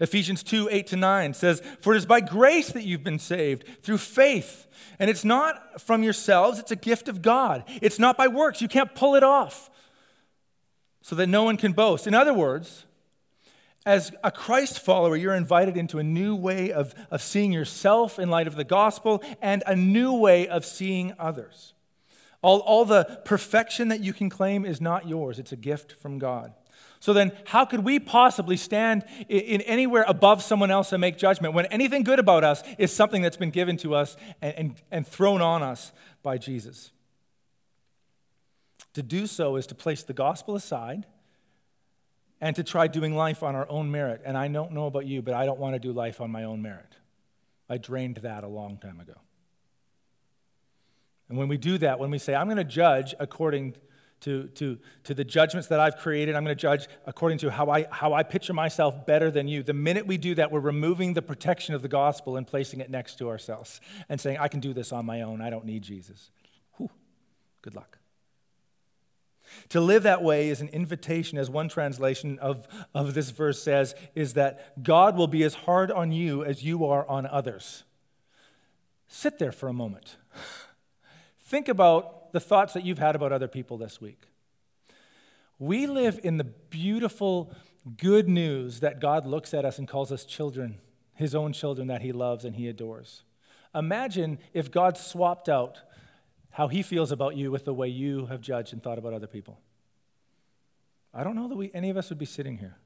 Ephesians 0.00 0.42
2 0.42 0.68
8 0.70 0.86
to 0.88 0.96
9 0.96 1.34
says, 1.34 1.62
For 1.80 1.94
it 1.94 1.98
is 1.98 2.06
by 2.06 2.20
grace 2.20 2.70
that 2.72 2.84
you've 2.84 3.04
been 3.04 3.18
saved, 3.18 3.64
through 3.82 3.98
faith. 3.98 4.66
And 4.98 5.10
it's 5.10 5.24
not 5.24 5.80
from 5.80 6.02
yourselves, 6.02 6.58
it's 6.58 6.70
a 6.70 6.76
gift 6.76 7.08
of 7.08 7.22
God. 7.22 7.64
It's 7.82 7.98
not 7.98 8.16
by 8.16 8.28
works. 8.28 8.60
You 8.60 8.68
can't 8.68 8.94
pull 8.94 9.14
it 9.14 9.22
off 9.22 9.70
so 11.02 11.14
that 11.16 11.28
no 11.28 11.44
one 11.44 11.56
can 11.56 11.72
boast. 11.72 12.06
In 12.06 12.14
other 12.14 12.34
words, 12.34 12.84
as 13.86 14.12
a 14.24 14.32
Christ 14.32 14.80
follower, 14.80 15.16
you're 15.16 15.34
invited 15.34 15.76
into 15.76 16.00
a 16.00 16.02
new 16.02 16.34
way 16.34 16.72
of, 16.72 16.92
of 17.10 17.22
seeing 17.22 17.52
yourself 17.52 18.18
in 18.18 18.28
light 18.28 18.48
of 18.48 18.56
the 18.56 18.64
gospel 18.64 19.22
and 19.40 19.62
a 19.66 19.76
new 19.76 20.12
way 20.12 20.48
of 20.48 20.64
seeing 20.64 21.14
others. 21.18 21.72
All, 22.42 22.58
all 22.60 22.84
the 22.84 23.20
perfection 23.24 23.88
that 23.88 24.00
you 24.00 24.12
can 24.12 24.28
claim 24.28 24.64
is 24.64 24.80
not 24.80 25.08
yours, 25.08 25.38
it's 25.38 25.52
a 25.52 25.56
gift 25.56 25.92
from 25.92 26.18
God. 26.18 26.52
So 27.00 27.12
then, 27.12 27.32
how 27.46 27.64
could 27.64 27.80
we 27.80 27.98
possibly 27.98 28.56
stand 28.56 29.04
in, 29.28 29.60
anywhere 29.62 30.04
above 30.08 30.42
someone 30.42 30.70
else 30.70 30.92
and 30.92 31.00
make 31.00 31.18
judgment 31.18 31.54
when 31.54 31.66
anything 31.66 32.02
good 32.02 32.18
about 32.18 32.44
us 32.44 32.62
is 32.78 32.92
something 32.92 33.22
that's 33.22 33.36
been 33.36 33.50
given 33.50 33.76
to 33.78 33.94
us 33.94 34.16
and, 34.40 34.54
and, 34.56 34.74
and 34.90 35.06
thrown 35.06 35.40
on 35.40 35.62
us 35.62 35.92
by 36.22 36.38
Jesus? 36.38 36.92
To 38.94 39.02
do 39.02 39.26
so 39.26 39.56
is 39.56 39.66
to 39.68 39.74
place 39.74 40.02
the 40.02 40.14
gospel 40.14 40.56
aside 40.56 41.06
and 42.40 42.56
to 42.56 42.64
try 42.64 42.86
doing 42.86 43.14
life 43.14 43.42
on 43.42 43.54
our 43.54 43.68
own 43.68 43.90
merit. 43.90 44.22
And 44.24 44.36
I 44.36 44.48
don't 44.48 44.72
know 44.72 44.86
about 44.86 45.06
you, 45.06 45.22
but 45.22 45.34
I 45.34 45.46
don't 45.46 45.58
want 45.58 45.74
to 45.74 45.78
do 45.78 45.92
life 45.92 46.20
on 46.20 46.30
my 46.30 46.44
own 46.44 46.62
merit. 46.62 46.96
I 47.68 47.78
drained 47.78 48.16
that 48.18 48.44
a 48.44 48.48
long 48.48 48.78
time 48.78 49.00
ago. 49.00 49.14
And 51.28 51.36
when 51.36 51.48
we 51.48 51.56
do 51.56 51.78
that, 51.78 51.98
when 51.98 52.10
we 52.10 52.18
say, 52.18 52.34
I'm 52.34 52.46
going 52.46 52.56
to 52.56 52.64
judge 52.64 53.14
according 53.18 53.76
to, 54.20 54.48
to, 54.48 54.78
to 55.04 55.14
the 55.14 55.24
judgments 55.24 55.68
that 55.68 55.78
I've 55.78 55.98
created, 55.98 56.34
I'm 56.34 56.44
going 56.44 56.56
to 56.56 56.60
judge 56.60 56.88
according 57.04 57.38
to 57.38 57.50
how 57.50 57.70
I, 57.70 57.86
how 57.90 58.12
I 58.12 58.22
picture 58.22 58.52
myself 58.52 59.06
better 59.06 59.30
than 59.30 59.46
you. 59.46 59.62
The 59.62 59.74
minute 59.74 60.06
we 60.06 60.16
do 60.16 60.34
that, 60.36 60.50
we're 60.50 60.60
removing 60.60 61.14
the 61.14 61.22
protection 61.22 61.74
of 61.74 61.82
the 61.82 61.88
gospel 61.88 62.36
and 62.36 62.46
placing 62.46 62.80
it 62.80 62.90
next 62.90 63.18
to 63.18 63.28
ourselves 63.28 63.80
and 64.08 64.20
saying, 64.20 64.38
I 64.38 64.48
can 64.48 64.60
do 64.60 64.72
this 64.72 64.92
on 64.92 65.04
my 65.04 65.22
own. 65.22 65.40
I 65.40 65.50
don't 65.50 65.64
need 65.64 65.82
Jesus. 65.82 66.30
Whew. 66.76 66.90
Good 67.62 67.74
luck. 67.74 67.98
To 69.70 69.80
live 69.80 70.02
that 70.02 70.22
way 70.22 70.48
is 70.48 70.60
an 70.60 70.68
invitation, 70.68 71.38
as 71.38 71.48
one 71.48 71.68
translation 71.68 72.38
of, 72.40 72.66
of 72.94 73.14
this 73.14 73.30
verse 73.30 73.62
says, 73.62 73.94
is 74.14 74.34
that 74.34 74.82
God 74.82 75.16
will 75.16 75.28
be 75.28 75.44
as 75.44 75.54
hard 75.54 75.90
on 75.90 76.12
you 76.12 76.44
as 76.44 76.64
you 76.64 76.84
are 76.86 77.06
on 77.08 77.26
others. 77.26 77.84
Sit 79.08 79.38
there 79.38 79.52
for 79.52 79.68
a 79.68 79.72
moment. 79.72 80.16
Think 81.40 81.68
about 81.68 82.15
the 82.36 82.40
thoughts 82.40 82.74
that 82.74 82.84
you've 82.84 82.98
had 82.98 83.16
about 83.16 83.32
other 83.32 83.48
people 83.48 83.78
this 83.78 83.98
week. 83.98 84.24
We 85.58 85.86
live 85.86 86.20
in 86.22 86.36
the 86.36 86.44
beautiful 86.44 87.50
good 87.96 88.28
news 88.28 88.80
that 88.80 89.00
God 89.00 89.24
looks 89.24 89.54
at 89.54 89.64
us 89.64 89.78
and 89.78 89.88
calls 89.88 90.12
us 90.12 90.26
children, 90.26 90.76
his 91.14 91.34
own 91.34 91.54
children 91.54 91.88
that 91.88 92.02
he 92.02 92.12
loves 92.12 92.44
and 92.44 92.56
he 92.56 92.68
adores. 92.68 93.22
Imagine 93.74 94.38
if 94.52 94.70
God 94.70 94.98
swapped 94.98 95.48
out 95.48 95.78
how 96.50 96.68
he 96.68 96.82
feels 96.82 97.10
about 97.10 97.36
you 97.36 97.50
with 97.50 97.64
the 97.64 97.72
way 97.72 97.88
you 97.88 98.26
have 98.26 98.42
judged 98.42 98.74
and 98.74 98.82
thought 98.82 98.98
about 98.98 99.14
other 99.14 99.26
people. 99.26 99.58
I 101.14 101.24
don't 101.24 101.36
know 101.36 101.48
that 101.48 101.56
we, 101.56 101.70
any 101.72 101.88
of 101.88 101.96
us 101.96 102.10
would 102.10 102.18
be 102.18 102.26
sitting 102.26 102.58
here. 102.58 102.76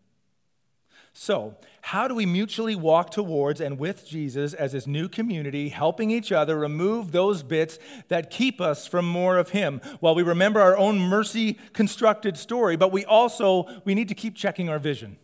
So, 1.13 1.57
how 1.83 2.07
do 2.07 2.15
we 2.15 2.27
mutually 2.27 2.77
walk 2.77 3.11
towards 3.11 3.61
and 3.61 3.79
with 3.79 4.07
Jesus 4.07 4.55
as 4.55 4.73
his 4.73 4.87
new 4.87 5.09
community, 5.09 5.71
helping 5.71 6.11
each 6.11 6.31
other 6.31 6.57
remove 6.57 7.11
those 7.11 7.43
bits 7.43 7.79
that 8.09 8.31
keep 8.31 8.61
us 8.61 8.87
from 8.87 9.07
more 9.07 9.37
of 9.37 9.51
him? 9.51 9.81
While 10.01 10.15
we 10.15 10.23
remember 10.23 10.61
our 10.61 10.77
own 10.77 10.99
mercy 10.99 11.55
constructed 11.73 12.37
story, 12.37 12.77
but 12.77 12.93
we 12.93 13.05
also 13.05 13.83
we 13.85 13.95
need 13.95 14.09
to 14.09 14.15
keep 14.15 14.37
checking 14.37 14.69
our 14.69 14.79
vision. 14.79 15.17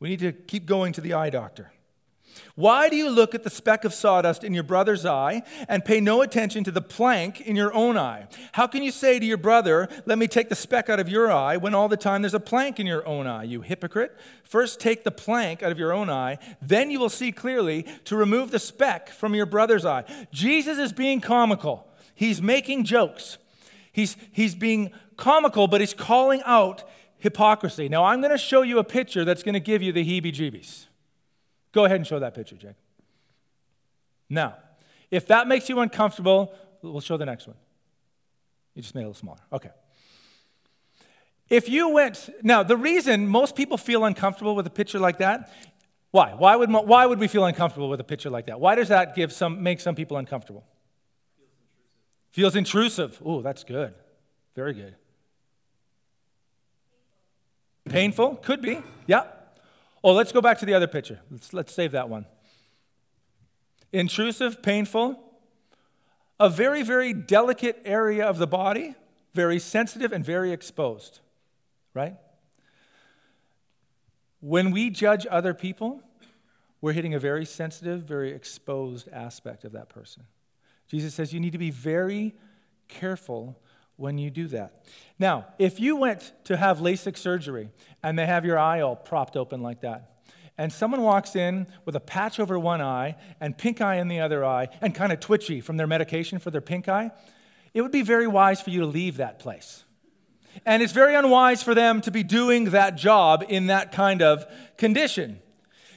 We 0.00 0.10
need 0.10 0.20
to 0.20 0.32
keep 0.32 0.66
going 0.66 0.92
to 0.94 1.00
the 1.00 1.14
eye 1.14 1.30
doctor. 1.30 1.72
Why 2.54 2.88
do 2.88 2.96
you 2.96 3.10
look 3.10 3.34
at 3.34 3.42
the 3.42 3.50
speck 3.50 3.84
of 3.84 3.92
sawdust 3.92 4.44
in 4.44 4.54
your 4.54 4.62
brother's 4.62 5.04
eye 5.04 5.42
and 5.68 5.84
pay 5.84 6.00
no 6.00 6.22
attention 6.22 6.64
to 6.64 6.70
the 6.70 6.80
plank 6.80 7.40
in 7.40 7.56
your 7.56 7.74
own 7.74 7.96
eye? 7.96 8.28
How 8.52 8.66
can 8.66 8.82
you 8.82 8.90
say 8.90 9.18
to 9.18 9.26
your 9.26 9.36
brother, 9.36 9.88
Let 10.06 10.18
me 10.18 10.28
take 10.28 10.48
the 10.48 10.54
speck 10.54 10.88
out 10.88 11.00
of 11.00 11.08
your 11.08 11.30
eye, 11.30 11.56
when 11.56 11.74
all 11.74 11.88
the 11.88 11.96
time 11.96 12.22
there's 12.22 12.34
a 12.34 12.40
plank 12.40 12.78
in 12.78 12.86
your 12.86 13.06
own 13.06 13.26
eye, 13.26 13.44
you 13.44 13.62
hypocrite? 13.62 14.16
First 14.42 14.80
take 14.80 15.04
the 15.04 15.10
plank 15.10 15.62
out 15.62 15.72
of 15.72 15.78
your 15.78 15.92
own 15.92 16.10
eye, 16.10 16.38
then 16.60 16.90
you 16.90 17.00
will 17.00 17.08
see 17.08 17.32
clearly 17.32 17.86
to 18.04 18.16
remove 18.16 18.50
the 18.50 18.58
speck 18.58 19.08
from 19.10 19.34
your 19.34 19.46
brother's 19.46 19.84
eye. 19.84 20.04
Jesus 20.32 20.78
is 20.78 20.92
being 20.92 21.20
comical, 21.20 21.88
he's 22.14 22.40
making 22.40 22.84
jokes. 22.84 23.38
He's, 23.94 24.16
he's 24.32 24.56
being 24.56 24.90
comical, 25.16 25.68
but 25.68 25.80
he's 25.80 25.94
calling 25.94 26.42
out 26.44 26.82
hypocrisy. 27.18 27.88
Now, 27.88 28.04
I'm 28.04 28.20
going 28.20 28.32
to 28.32 28.38
show 28.38 28.62
you 28.62 28.78
a 28.80 28.84
picture 28.84 29.24
that's 29.24 29.44
going 29.44 29.52
to 29.52 29.60
give 29.60 29.82
you 29.82 29.92
the 29.92 30.04
heebie 30.04 30.34
jeebies. 30.34 30.86
Go 31.74 31.84
ahead 31.84 31.96
and 31.96 32.06
show 32.06 32.20
that 32.20 32.34
picture, 32.34 32.54
Jake. 32.54 32.76
Now, 34.30 34.54
if 35.10 35.26
that 35.26 35.48
makes 35.48 35.68
you 35.68 35.80
uncomfortable, 35.80 36.54
we'll 36.82 37.00
show 37.00 37.16
the 37.16 37.26
next 37.26 37.48
one. 37.48 37.56
You 38.74 38.82
just 38.82 38.94
made 38.94 39.02
it 39.02 39.04
a 39.04 39.08
little 39.08 39.20
smaller. 39.20 39.40
Okay. 39.52 39.70
If 41.50 41.68
you 41.68 41.90
went, 41.90 42.30
now 42.42 42.62
the 42.62 42.76
reason 42.76 43.26
most 43.26 43.56
people 43.56 43.76
feel 43.76 44.04
uncomfortable 44.04 44.54
with 44.54 44.66
a 44.68 44.70
picture 44.70 45.00
like 45.00 45.18
that, 45.18 45.52
why? 46.12 46.32
Why 46.32 46.54
would, 46.54 46.70
why 46.70 47.06
would 47.06 47.18
we 47.18 47.26
feel 47.26 47.44
uncomfortable 47.44 47.88
with 47.88 48.00
a 48.00 48.04
picture 48.04 48.30
like 48.30 48.46
that? 48.46 48.60
Why 48.60 48.76
does 48.76 48.88
that 48.88 49.16
give 49.16 49.32
some, 49.32 49.60
make 49.60 49.80
some 49.80 49.96
people 49.96 50.16
uncomfortable? 50.16 50.64
Feels 52.30 52.54
intrusive. 52.54 53.16
Feels 53.16 53.18
intrusive. 53.18 53.26
Ooh, 53.26 53.42
that's 53.42 53.64
good. 53.64 53.94
Very 54.54 54.74
good. 54.74 54.94
Painful? 57.88 58.36
Could 58.36 58.62
be. 58.62 58.80
Yeah. 59.08 59.24
Oh, 60.04 60.12
let's 60.12 60.32
go 60.32 60.42
back 60.42 60.58
to 60.58 60.66
the 60.66 60.74
other 60.74 60.86
picture. 60.86 61.20
Let's, 61.30 61.54
let's 61.54 61.72
save 61.72 61.92
that 61.92 62.10
one. 62.10 62.26
Intrusive, 63.90 64.62
painful, 64.62 65.18
a 66.38 66.50
very, 66.50 66.82
very 66.82 67.14
delicate 67.14 67.80
area 67.86 68.26
of 68.26 68.36
the 68.36 68.46
body, 68.46 68.96
very 69.32 69.58
sensitive 69.58 70.12
and 70.12 70.22
very 70.22 70.52
exposed, 70.52 71.20
right? 71.94 72.16
When 74.40 74.72
we 74.72 74.90
judge 74.90 75.26
other 75.30 75.54
people, 75.54 76.02
we're 76.82 76.92
hitting 76.92 77.14
a 77.14 77.18
very 77.18 77.46
sensitive, 77.46 78.02
very 78.02 78.32
exposed 78.32 79.08
aspect 79.10 79.64
of 79.64 79.72
that 79.72 79.88
person. 79.88 80.24
Jesus 80.86 81.14
says 81.14 81.32
you 81.32 81.40
need 81.40 81.52
to 81.52 81.58
be 81.58 81.70
very 81.70 82.34
careful 82.88 83.58
when 83.96 84.18
you 84.18 84.30
do 84.30 84.48
that. 84.48 84.84
Now, 85.18 85.46
if 85.58 85.78
you 85.78 85.96
went 85.96 86.32
to 86.44 86.56
have 86.56 86.78
LASIK 86.78 87.16
surgery 87.16 87.70
and 88.02 88.18
they 88.18 88.26
have 88.26 88.44
your 88.44 88.58
eye 88.58 88.80
all 88.80 88.96
propped 88.96 89.36
open 89.36 89.62
like 89.62 89.80
that, 89.82 90.10
and 90.56 90.72
someone 90.72 91.02
walks 91.02 91.34
in 91.34 91.66
with 91.84 91.96
a 91.96 92.00
patch 92.00 92.38
over 92.38 92.58
one 92.58 92.80
eye 92.80 93.16
and 93.40 93.58
pink 93.58 93.80
eye 93.80 93.96
in 93.96 94.08
the 94.08 94.20
other 94.20 94.44
eye 94.44 94.68
and 94.80 94.94
kind 94.94 95.12
of 95.12 95.20
twitchy 95.20 95.60
from 95.60 95.76
their 95.76 95.86
medication 95.86 96.38
for 96.38 96.50
their 96.50 96.60
pink 96.60 96.88
eye, 96.88 97.10
it 97.72 97.82
would 97.82 97.92
be 97.92 98.02
very 98.02 98.26
wise 98.26 98.60
for 98.60 98.70
you 98.70 98.80
to 98.80 98.86
leave 98.86 99.16
that 99.16 99.38
place. 99.38 99.84
And 100.64 100.82
it's 100.82 100.92
very 100.92 101.16
unwise 101.16 101.64
for 101.64 101.74
them 101.74 102.00
to 102.02 102.12
be 102.12 102.22
doing 102.22 102.66
that 102.66 102.96
job 102.96 103.44
in 103.48 103.66
that 103.66 103.90
kind 103.90 104.22
of 104.22 104.46
condition. 104.76 105.40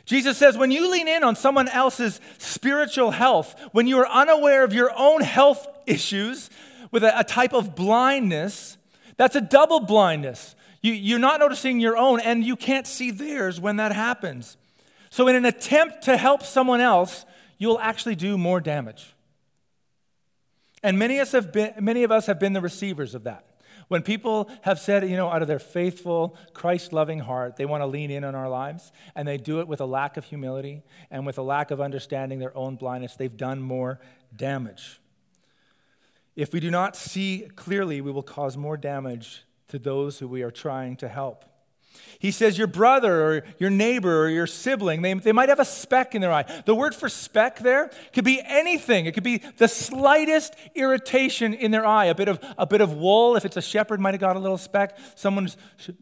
Jesus 0.05 0.37
says, 0.37 0.57
when 0.57 0.71
you 0.71 0.89
lean 0.89 1.07
in 1.07 1.23
on 1.23 1.35
someone 1.35 1.67
else's 1.67 2.19
spiritual 2.39 3.11
health, 3.11 3.59
when 3.73 3.85
you 3.85 3.99
are 3.99 4.07
unaware 4.07 4.63
of 4.63 4.73
your 4.73 4.91
own 4.97 5.21
health 5.21 5.67
issues 5.85 6.49
with 6.91 7.03
a, 7.03 7.19
a 7.19 7.23
type 7.23 7.53
of 7.53 7.75
blindness, 7.75 8.77
that's 9.17 9.35
a 9.35 9.41
double 9.41 9.79
blindness. 9.79 10.55
You, 10.81 10.93
you're 10.93 11.19
not 11.19 11.39
noticing 11.39 11.79
your 11.79 11.97
own, 11.97 12.19
and 12.19 12.43
you 12.43 12.55
can't 12.55 12.87
see 12.87 13.11
theirs 13.11 13.59
when 13.59 13.77
that 13.77 13.91
happens. 13.91 14.57
So, 15.09 15.27
in 15.27 15.35
an 15.35 15.45
attempt 15.45 16.03
to 16.03 16.17
help 16.17 16.43
someone 16.43 16.81
else, 16.81 17.25
you'll 17.57 17.79
actually 17.79 18.15
do 18.15 18.37
more 18.37 18.59
damage. 18.59 19.13
And 20.83 20.99
many 20.99 21.17
of 21.17 21.23
us 21.23 21.31
have 21.31 21.51
been, 21.51 21.73
many 21.79 22.03
of 22.03 22.11
us 22.11 22.27
have 22.27 22.39
been 22.39 22.53
the 22.53 22.61
receivers 22.61 23.15
of 23.15 23.23
that. 23.23 23.45
When 23.87 24.01
people 24.01 24.49
have 24.63 24.79
said, 24.79 25.09
you 25.09 25.15
know, 25.15 25.29
out 25.29 25.41
of 25.41 25.47
their 25.47 25.59
faithful, 25.59 26.35
Christ 26.53 26.91
loving 26.91 27.19
heart, 27.19 27.55
they 27.55 27.65
want 27.65 27.81
to 27.81 27.87
lean 27.87 28.11
in 28.11 28.23
on 28.25 28.35
our 28.35 28.49
lives, 28.49 28.91
and 29.15 29.27
they 29.27 29.37
do 29.37 29.61
it 29.61 29.67
with 29.67 29.79
a 29.79 29.85
lack 29.85 30.17
of 30.17 30.25
humility 30.25 30.83
and 31.09 31.25
with 31.25 31.37
a 31.37 31.41
lack 31.41 31.71
of 31.71 31.79
understanding 31.79 32.39
their 32.39 32.55
own 32.55 32.75
blindness, 32.75 33.15
they've 33.15 33.37
done 33.37 33.61
more 33.61 33.99
damage. 34.35 34.99
If 36.37 36.53
we 36.53 36.59
do 36.59 36.69
not 36.69 36.95
see 36.95 37.47
clearly, 37.55 37.99
we 37.99 38.11
will 38.11 38.21
cause 38.21 38.55
more 38.55 38.77
damage 38.77 39.43
to 39.69 39.79
those 39.79 40.19
who 40.19 40.27
we 40.27 40.43
are 40.43 40.51
trying 40.51 40.95
to 40.97 41.09
help. 41.09 41.43
He 42.19 42.29
says 42.29 42.59
your 42.59 42.67
brother 42.67 43.23
or 43.23 43.43
your 43.57 43.71
neighbor 43.71 44.23
or 44.23 44.29
your 44.29 44.45
sibling, 44.45 45.01
they, 45.01 45.15
they 45.15 45.31
might 45.31 45.49
have 45.49 45.59
a 45.59 45.65
speck 45.65 46.13
in 46.13 46.21
their 46.21 46.31
eye. 46.31 46.45
The 46.65 46.75
word 46.75 46.93
for 46.93 47.09
speck 47.09 47.57
there 47.57 47.89
could 48.13 48.23
be 48.23 48.39
anything. 48.45 49.07
It 49.07 49.15
could 49.15 49.23
be 49.23 49.41
the 49.57 49.67
slightest 49.67 50.53
irritation 50.75 51.55
in 51.55 51.71
their 51.71 51.87
eye. 51.87 52.05
A 52.05 52.15
bit 52.15 52.27
of, 52.27 52.39
a 52.55 52.67
bit 52.67 52.81
of 52.81 52.93
wool, 52.93 53.35
if 53.35 53.43
it's 53.43 53.57
a 53.57 53.61
shepherd, 53.61 53.99
might 53.99 54.13
have 54.13 54.21
got 54.21 54.35
a 54.35 54.39
little 54.39 54.59
speck. 54.59 54.95
Someone's 55.15 55.57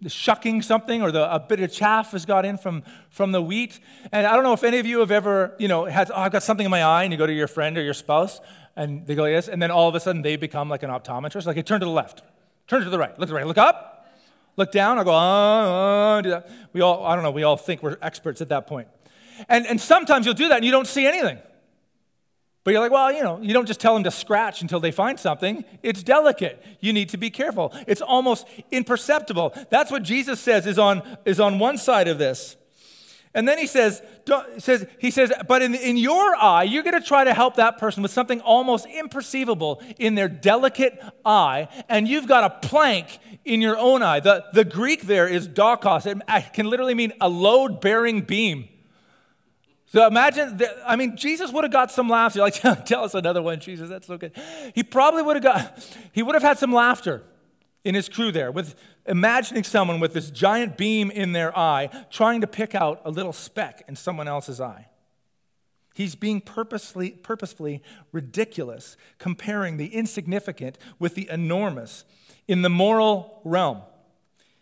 shucking 0.05 0.63
something 0.63 1.01
or 1.01 1.13
the, 1.13 1.33
a 1.33 1.39
bit 1.39 1.61
of 1.61 1.71
chaff 1.71 2.11
has 2.11 2.25
got 2.25 2.43
in 2.43 2.57
from, 2.57 2.83
from 3.09 3.31
the 3.31 3.41
wheat. 3.41 3.79
And 4.11 4.27
I 4.27 4.35
don't 4.35 4.43
know 4.43 4.53
if 4.53 4.65
any 4.65 4.79
of 4.79 4.85
you 4.85 4.99
have 4.99 5.11
ever, 5.11 5.55
you 5.59 5.69
know, 5.69 5.85
had, 5.85 6.11
oh, 6.11 6.15
I've 6.19 6.33
got 6.33 6.43
something 6.43 6.65
in 6.65 6.71
my 6.71 6.83
eye, 6.83 7.03
and 7.03 7.13
you 7.13 7.17
go 7.17 7.25
to 7.25 7.33
your 7.33 7.47
friend 7.47 7.77
or 7.77 7.81
your 7.81 7.93
spouse, 7.93 8.41
and 8.75 9.05
they 9.07 9.15
go 9.15 9.25
yes, 9.25 9.47
and 9.47 9.61
then 9.61 9.71
all 9.71 9.87
of 9.87 9.95
a 9.95 9.99
sudden 9.99 10.21
they 10.21 10.35
become 10.35 10.69
like 10.69 10.83
an 10.83 10.89
optometrist. 10.89 11.45
Like, 11.45 11.55
hey, 11.55 11.63
turn 11.63 11.79
to 11.79 11.85
the 11.85 11.91
left, 11.91 12.21
turn 12.67 12.83
to 12.83 12.89
the 12.89 12.99
right, 12.99 13.17
look 13.19 13.27
to 13.27 13.33
the 13.33 13.35
right, 13.35 13.47
look 13.47 13.57
up 13.57 13.95
look 14.57 14.71
down, 14.71 14.97
I 14.97 15.03
go, 15.03 15.11
uh, 15.11 16.17
uh, 16.17 16.21
do 16.21 16.29
that. 16.31 16.49
We 16.73 16.81
all, 16.81 17.05
I 17.05 17.15
don't 17.15 17.23
know, 17.23 17.31
we 17.31 17.43
all 17.43 17.57
think 17.57 17.83
we're 17.83 17.97
experts 18.01 18.41
at 18.41 18.49
that 18.49 18.67
point. 18.67 18.87
And, 19.49 19.65
and 19.67 19.79
sometimes 19.79 20.25
you'll 20.25 20.35
do 20.35 20.47
that 20.49 20.57
and 20.57 20.65
you 20.65 20.71
don't 20.71 20.87
see 20.87 21.05
anything. 21.05 21.39
But 22.63 22.71
you're 22.71 22.79
like, 22.79 22.91
well, 22.91 23.11
you 23.11 23.21
know, 23.21 23.39
you 23.41 23.53
don't 23.53 23.67
just 23.67 23.79
tell 23.79 23.93
them 23.93 24.03
to 24.05 24.11
scratch 24.11 24.61
until 24.61 24.79
they 24.79 24.91
find 24.91 25.19
something. 25.19 25.63
It's 25.83 26.01
delicate. 26.01 26.63
You 26.79 26.93
need 26.93 27.09
to 27.09 27.17
be 27.17 27.29
careful. 27.29 27.71
It's 27.85 28.01
almost 28.01 28.47
imperceptible. 28.71 29.53
That's 29.69 29.91
what 29.91 30.03
Jesus 30.03 30.39
says 30.39 30.65
is 30.65 30.79
on, 30.79 31.03
is 31.25 31.39
on 31.39 31.59
one 31.59 31.77
side 31.77 32.07
of 32.07 32.17
this. 32.17 32.55
And 33.35 33.45
then 33.47 33.57
he 33.57 33.67
says, 33.67 34.01
says 34.57 34.87
he 34.97 35.11
says, 35.11 35.31
but 35.47 35.61
in, 35.61 35.75
in 35.75 35.97
your 35.97 36.35
eye, 36.37 36.63
you're 36.63 36.83
going 36.83 36.99
to 36.99 37.05
try 37.05 37.25
to 37.25 37.33
help 37.33 37.57
that 37.57 37.77
person 37.77 38.01
with 38.01 38.11
something 38.11 38.39
almost 38.41 38.87
imperceivable 38.87 39.83
in 39.99 40.15
their 40.15 40.29
delicate 40.29 40.97
eye, 41.25 41.67
and 41.89 42.07
you've 42.07 42.27
got 42.27 42.45
a 42.45 42.67
plank 42.67 43.19
in 43.43 43.61
your 43.61 43.77
own 43.77 44.01
eye. 44.01 44.21
The, 44.21 44.45
the 44.53 44.63
Greek 44.63 45.03
there 45.03 45.27
is 45.27 45.49
dokos. 45.49 46.05
It 46.07 46.53
can 46.53 46.69
literally 46.69 46.95
mean 46.95 47.11
a 47.19 47.27
load 47.29 47.81
bearing 47.81 48.21
beam. 48.21 48.69
So 49.87 50.07
imagine, 50.07 50.57
that, 50.57 50.75
I 50.87 50.95
mean, 50.95 51.15
Jesus 51.17 51.51
would 51.51 51.63
have 51.63 51.73
got 51.73 51.91
some 51.91 52.09
laughs. 52.09 52.35
You're 52.35 52.45
like, 52.45 52.85
tell 52.85 53.03
us 53.03 53.13
another 53.13 53.41
one, 53.41 53.59
Jesus, 53.59 53.89
that's 53.89 54.07
so 54.07 54.17
good. 54.17 54.31
He 54.73 54.81
probably 54.81 55.21
would 55.21 55.35
have 55.35 55.43
got, 55.43 55.87
he 56.13 56.23
would 56.23 56.35
have 56.35 56.43
had 56.43 56.57
some 56.57 56.73
laughter 56.73 57.21
in 57.85 57.95
his 57.95 58.09
crew 58.09 58.31
there 58.31 58.51
with 58.51 58.75
imagining 59.05 59.63
someone 59.63 59.99
with 59.99 60.13
this 60.13 60.31
giant 60.31 60.75
beam 60.75 61.11
in 61.11 61.31
their 61.31 61.57
eye 61.57 61.89
trying 62.09 62.41
to 62.41 62.47
pick 62.47 62.73
out 62.75 62.99
a 63.05 63.11
little 63.11 63.31
speck 63.31 63.83
in 63.87 63.95
someone 63.95 64.27
else's 64.27 64.59
eye. 64.59 64.87
He's 65.93 66.15
being 66.15 66.41
purposely, 66.41 67.11
purposefully 67.11 67.81
ridiculous, 68.11 68.97
comparing 69.17 69.77
the 69.77 69.93
insignificant 69.95 70.77
with 70.99 71.15
the 71.15 71.29
enormous 71.29 72.03
in 72.47 72.63
the 72.63 72.69
moral 72.69 73.39
realm. 73.45 73.83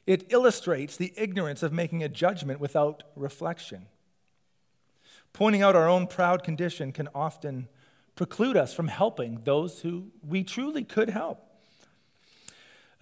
It 0.05 0.31
illustrates 0.31 0.97
the 0.97 1.13
ignorance 1.15 1.63
of 1.63 1.71
making 1.73 2.03
a 2.03 2.09
judgment 2.09 2.59
without 2.59 3.03
reflection. 3.15 3.87
Pointing 5.31 5.63
out 5.63 5.75
our 5.75 5.89
own 5.89 6.07
proud 6.07 6.43
condition 6.43 6.91
can 6.91 7.07
often 7.15 7.67
preclude 8.15 8.57
us 8.57 8.73
from 8.73 8.89
helping 8.89 9.41
those 9.45 9.79
who 9.79 10.11
we 10.21 10.43
truly 10.43 10.83
could 10.83 11.09
help. 11.09 11.52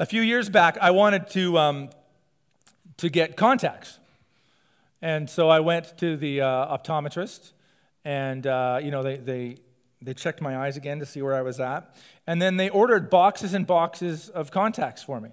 A 0.01 0.05
few 0.07 0.23
years 0.23 0.49
back, 0.49 0.79
I 0.81 0.89
wanted 0.89 1.29
to, 1.29 1.59
um, 1.59 1.91
to 2.97 3.07
get 3.07 3.37
contacts. 3.37 3.99
And 4.99 5.29
so 5.29 5.47
I 5.47 5.59
went 5.59 5.95
to 5.99 6.17
the 6.17 6.41
uh, 6.41 6.75
optometrist, 6.75 7.51
and 8.03 8.47
uh, 8.47 8.79
you 8.81 8.89
know 8.89 9.03
they, 9.03 9.17
they, 9.17 9.57
they 10.01 10.15
checked 10.15 10.41
my 10.41 10.57
eyes 10.57 10.75
again 10.75 10.97
to 11.01 11.05
see 11.05 11.21
where 11.21 11.35
I 11.35 11.43
was 11.43 11.59
at. 11.59 11.95
And 12.25 12.41
then 12.41 12.57
they 12.57 12.67
ordered 12.67 13.11
boxes 13.11 13.53
and 13.53 13.67
boxes 13.67 14.27
of 14.29 14.49
contacts 14.49 15.03
for 15.03 15.21
me. 15.21 15.29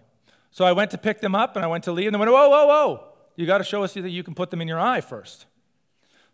So 0.50 0.66
I 0.66 0.72
went 0.72 0.90
to 0.90 0.98
pick 0.98 1.22
them 1.22 1.34
up, 1.34 1.56
and 1.56 1.64
I 1.64 1.68
went 1.68 1.84
to 1.84 1.92
leave, 1.92 2.08
and 2.08 2.14
they 2.14 2.18
went, 2.18 2.30
whoa, 2.30 2.50
whoa, 2.50 2.66
whoa, 2.66 3.04
you 3.36 3.46
got 3.46 3.58
to 3.58 3.64
show 3.64 3.84
us 3.84 3.94
that 3.94 4.10
you 4.10 4.22
can 4.22 4.34
put 4.34 4.50
them 4.50 4.60
in 4.60 4.68
your 4.68 4.78
eye 4.78 5.00
first. 5.00 5.46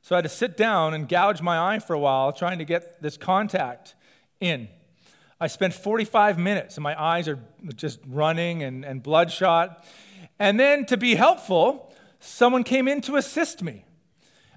So 0.03 0.17
I 0.17 0.19
had 0.19 0.25
to 0.25 0.29
sit 0.29 0.57
down 0.57 0.93
and 0.93 1.09
gouge 1.09 1.41
my 1.41 1.73
eye 1.73 1.79
for 1.79 1.95
a 1.95 2.01
while 2.01 2.33
trying 2.33 2.59
to 2.59 2.65
get 2.65 3.01
this 3.01 3.17
contact 3.17 3.95
in. 4.41 4.71
I 5.41 5.47
spent 5.49 5.75
45 5.75 6.39
minutes 6.39 6.77
and 6.77 6.83
my 6.83 7.01
eyes 7.01 7.29
are 7.29 7.39
just 7.75 8.01
running 8.07 8.63
and, 8.63 8.85
and 8.85 9.03
bloodshot. 9.03 9.85
And 10.39 10.59
then 10.59 10.87
to 10.87 10.97
be 10.97 11.15
helpful, 11.15 11.93
someone 12.21 12.65
came 12.65 12.89
in 12.89 13.01
to 13.03 13.17
assist 13.17 13.63
me. 13.63 13.85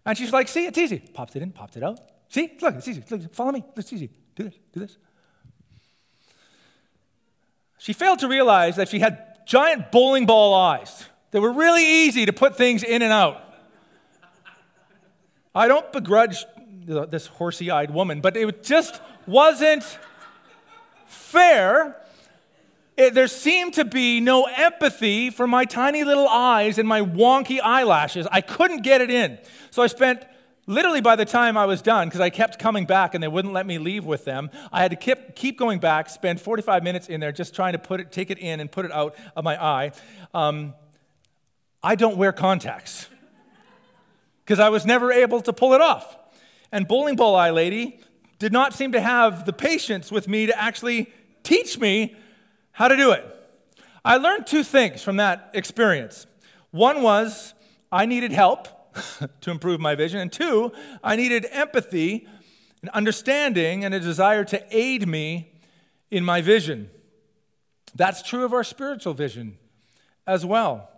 And 0.05 0.17
she's 0.17 0.31
like, 0.31 0.47
see, 0.47 0.65
it's 0.65 0.77
easy. 0.77 0.99
Pops 0.99 1.35
it 1.35 1.41
in, 1.41 1.51
pops 1.51 1.75
it 1.75 1.83
out. 1.83 1.99
See, 2.29 2.57
look, 2.61 2.75
it's 2.75 2.87
easy. 2.87 3.03
Look, 3.09 3.33
follow 3.33 3.51
me. 3.51 3.63
It's 3.75 3.91
easy. 3.91 4.09
Do 4.35 4.43
this, 4.43 4.53
do 4.71 4.79
this. 4.79 4.97
She 7.77 7.93
failed 7.93 8.19
to 8.19 8.27
realize 8.27 8.75
that 8.75 8.89
she 8.89 8.99
had 8.99 9.45
giant 9.45 9.91
bowling 9.91 10.25
ball 10.25 10.53
eyes 10.53 11.05
that 11.31 11.41
were 11.41 11.53
really 11.53 11.85
easy 11.85 12.25
to 12.25 12.33
put 12.33 12.55
things 12.55 12.83
in 12.83 13.01
and 13.01 13.11
out. 13.11 13.43
I 15.53 15.67
don't 15.67 15.91
begrudge 15.91 16.45
this 16.85 17.27
horsey 17.27 17.71
eyed 17.71 17.91
woman, 17.91 18.21
but 18.21 18.37
it 18.37 18.63
just 18.63 19.01
wasn't 19.25 19.83
fair, 21.07 22.01
it, 22.95 23.13
there 23.13 23.27
seemed 23.27 23.75
to 23.75 23.85
be 23.85 24.19
no 24.19 24.45
empathy 24.45 25.29
for 25.29 25.47
my 25.47 25.65
tiny 25.65 26.03
little 26.03 26.27
eyes 26.27 26.77
and 26.77 26.87
my 26.87 27.01
wonky 27.01 27.59
eyelashes. 27.61 28.27
I 28.31 28.41
couldn't 28.41 28.81
get 28.83 29.01
it 29.01 29.11
in. 29.11 29.37
So 29.71 29.83
I 29.83 29.87
spent 29.87 30.23
literally 30.67 31.01
by 31.01 31.15
the 31.15 31.25
time 31.25 31.57
I 31.57 31.65
was 31.65 31.81
done, 31.81 32.07
because 32.07 32.19
I 32.19 32.29
kept 32.29 32.59
coming 32.59 32.85
back 32.85 33.15
and 33.15 33.23
they 33.23 33.27
wouldn't 33.27 33.53
let 33.53 33.65
me 33.65 33.79
leave 33.79 34.05
with 34.05 34.25
them, 34.25 34.51
I 34.71 34.81
had 34.81 34.91
to 34.91 34.97
keep, 34.97 35.35
keep 35.35 35.57
going 35.57 35.79
back, 35.79 36.09
spend 36.09 36.41
45 36.41 36.83
minutes 36.83 37.07
in 37.07 37.19
there 37.19 37.31
just 37.31 37.55
trying 37.55 37.73
to 37.73 37.79
put 37.79 37.99
it, 37.99 38.11
take 38.11 38.29
it 38.29 38.37
in 38.37 38.59
and 38.59 38.71
put 38.71 38.85
it 38.85 38.91
out 38.91 39.15
of 39.35 39.43
my 39.43 39.61
eye. 39.63 39.91
Um, 40.33 40.73
I 41.81 41.95
don't 41.95 42.17
wear 42.17 42.33
contacts 42.33 43.07
because 44.43 44.59
I 44.59 44.69
was 44.69 44.85
never 44.85 45.11
able 45.11 45.41
to 45.41 45.53
pull 45.53 45.73
it 45.73 45.81
off. 45.81 46.17
And 46.71 46.87
Bowling 46.87 47.15
Ball 47.15 47.35
Eye 47.35 47.51
Lady 47.51 47.99
did 48.39 48.53
not 48.53 48.73
seem 48.73 48.91
to 48.91 49.01
have 49.01 49.45
the 49.45 49.53
patience 49.53 50.11
with 50.11 50.27
me 50.27 50.45
to 50.45 50.59
actually 50.59 51.11
teach 51.43 51.79
me 51.79 52.15
how 52.71 52.87
to 52.87 52.95
do 52.95 53.11
it. 53.11 53.25
I 54.05 54.17
learned 54.17 54.47
two 54.47 54.63
things 54.63 55.01
from 55.01 55.17
that 55.17 55.49
experience. 55.53 56.27
One 56.71 57.01
was 57.01 57.53
I 57.91 58.05
needed 58.05 58.31
help 58.31 58.67
to 59.41 59.51
improve 59.51 59.79
my 59.79 59.95
vision, 59.95 60.19
and 60.19 60.31
two, 60.31 60.71
I 61.03 61.15
needed 61.15 61.45
empathy 61.51 62.27
and 62.81 62.89
understanding 62.91 63.83
and 63.83 63.93
a 63.93 63.99
desire 63.99 64.43
to 64.45 64.63
aid 64.71 65.07
me 65.07 65.51
in 66.11 66.23
my 66.23 66.41
vision. 66.41 66.89
That's 67.95 68.21
true 68.21 68.45
of 68.45 68.53
our 68.53 68.63
spiritual 68.63 69.13
vision 69.13 69.57
as 70.25 70.45
well. 70.45 70.89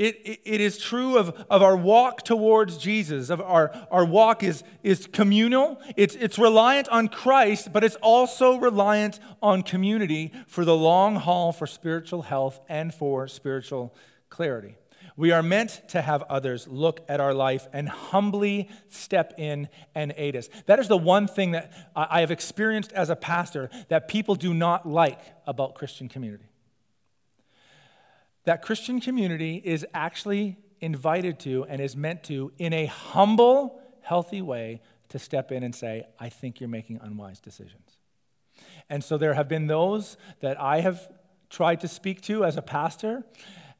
It, 0.00 0.16
it, 0.24 0.40
it 0.44 0.60
is 0.62 0.78
true 0.78 1.18
of, 1.18 1.44
of 1.50 1.62
our 1.62 1.76
walk 1.76 2.22
towards 2.24 2.78
Jesus. 2.78 3.28
Of 3.28 3.42
our, 3.42 3.70
our 3.90 4.06
walk 4.06 4.42
is, 4.42 4.64
is 4.82 5.06
communal. 5.06 5.78
It's, 5.94 6.14
it's 6.14 6.38
reliant 6.38 6.88
on 6.88 7.08
Christ, 7.08 7.70
but 7.70 7.84
it's 7.84 7.96
also 7.96 8.56
reliant 8.56 9.20
on 9.42 9.62
community 9.62 10.32
for 10.46 10.64
the 10.64 10.74
long 10.74 11.16
haul 11.16 11.52
for 11.52 11.66
spiritual 11.66 12.22
health 12.22 12.60
and 12.66 12.94
for 12.94 13.28
spiritual 13.28 13.94
clarity. 14.30 14.76
We 15.18 15.32
are 15.32 15.42
meant 15.42 15.82
to 15.88 16.00
have 16.00 16.22
others 16.30 16.66
look 16.66 17.04
at 17.06 17.20
our 17.20 17.34
life 17.34 17.68
and 17.74 17.86
humbly 17.86 18.70
step 18.88 19.34
in 19.36 19.68
and 19.94 20.14
aid 20.16 20.34
us. 20.34 20.48
That 20.64 20.78
is 20.78 20.88
the 20.88 20.96
one 20.96 21.26
thing 21.26 21.50
that 21.50 21.74
I 21.94 22.20
have 22.20 22.30
experienced 22.30 22.92
as 22.92 23.10
a 23.10 23.16
pastor 23.16 23.68
that 23.90 24.08
people 24.08 24.34
do 24.34 24.54
not 24.54 24.88
like 24.88 25.20
about 25.46 25.74
Christian 25.74 26.08
community 26.08 26.49
that 28.50 28.62
Christian 28.62 29.00
community 29.00 29.62
is 29.64 29.86
actually 29.94 30.56
invited 30.80 31.38
to 31.38 31.64
and 31.66 31.80
is 31.80 31.94
meant 31.94 32.24
to, 32.24 32.50
in 32.58 32.72
a 32.72 32.86
humble, 32.86 33.80
healthy 34.02 34.42
way, 34.42 34.80
to 35.10 35.20
step 35.20 35.52
in 35.52 35.62
and 35.62 35.72
say, 35.72 36.02
I 36.18 36.30
think 36.30 36.58
you're 36.58 36.68
making 36.68 36.98
unwise 37.00 37.38
decisions. 37.38 37.98
And 38.88 39.04
so 39.04 39.16
there 39.18 39.34
have 39.34 39.46
been 39.46 39.68
those 39.68 40.16
that 40.40 40.60
I 40.60 40.80
have 40.80 41.12
tried 41.48 41.80
to 41.82 41.86
speak 41.86 42.22
to 42.22 42.44
as 42.44 42.56
a 42.56 42.62
pastor, 42.62 43.22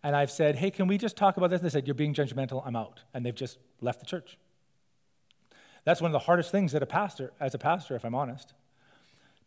and 0.05 0.15
I've 0.15 0.31
said, 0.31 0.55
Hey, 0.55 0.71
can 0.71 0.87
we 0.87 0.99
just 0.99 1.17
talk 1.17 1.37
about 1.37 1.51
this? 1.51 1.63
And 1.63 1.69
they 1.69 1.73
said, 1.73 1.89
You're 1.89 1.95
being 1.95 2.15
judgmental, 2.15 2.63
I'm 2.65 2.77
out. 2.77 3.01
And 3.13 3.27
they've 3.27 3.35
just 3.35 3.59
left 3.81 3.99
the 3.99 4.07
church. 4.07 4.39
That's 5.83 6.01
one 6.01 6.11
of 6.11 6.13
the 6.13 6.27
hardest 6.27 6.53
things 6.53 6.71
that 6.71 6.83
a 6.85 6.87
pastor, 6.87 7.33
as 7.41 7.57
a 7.57 7.59
pastor, 7.59 7.97
if 7.97 8.05
I'm 8.05 8.15
honest. 8.15 8.55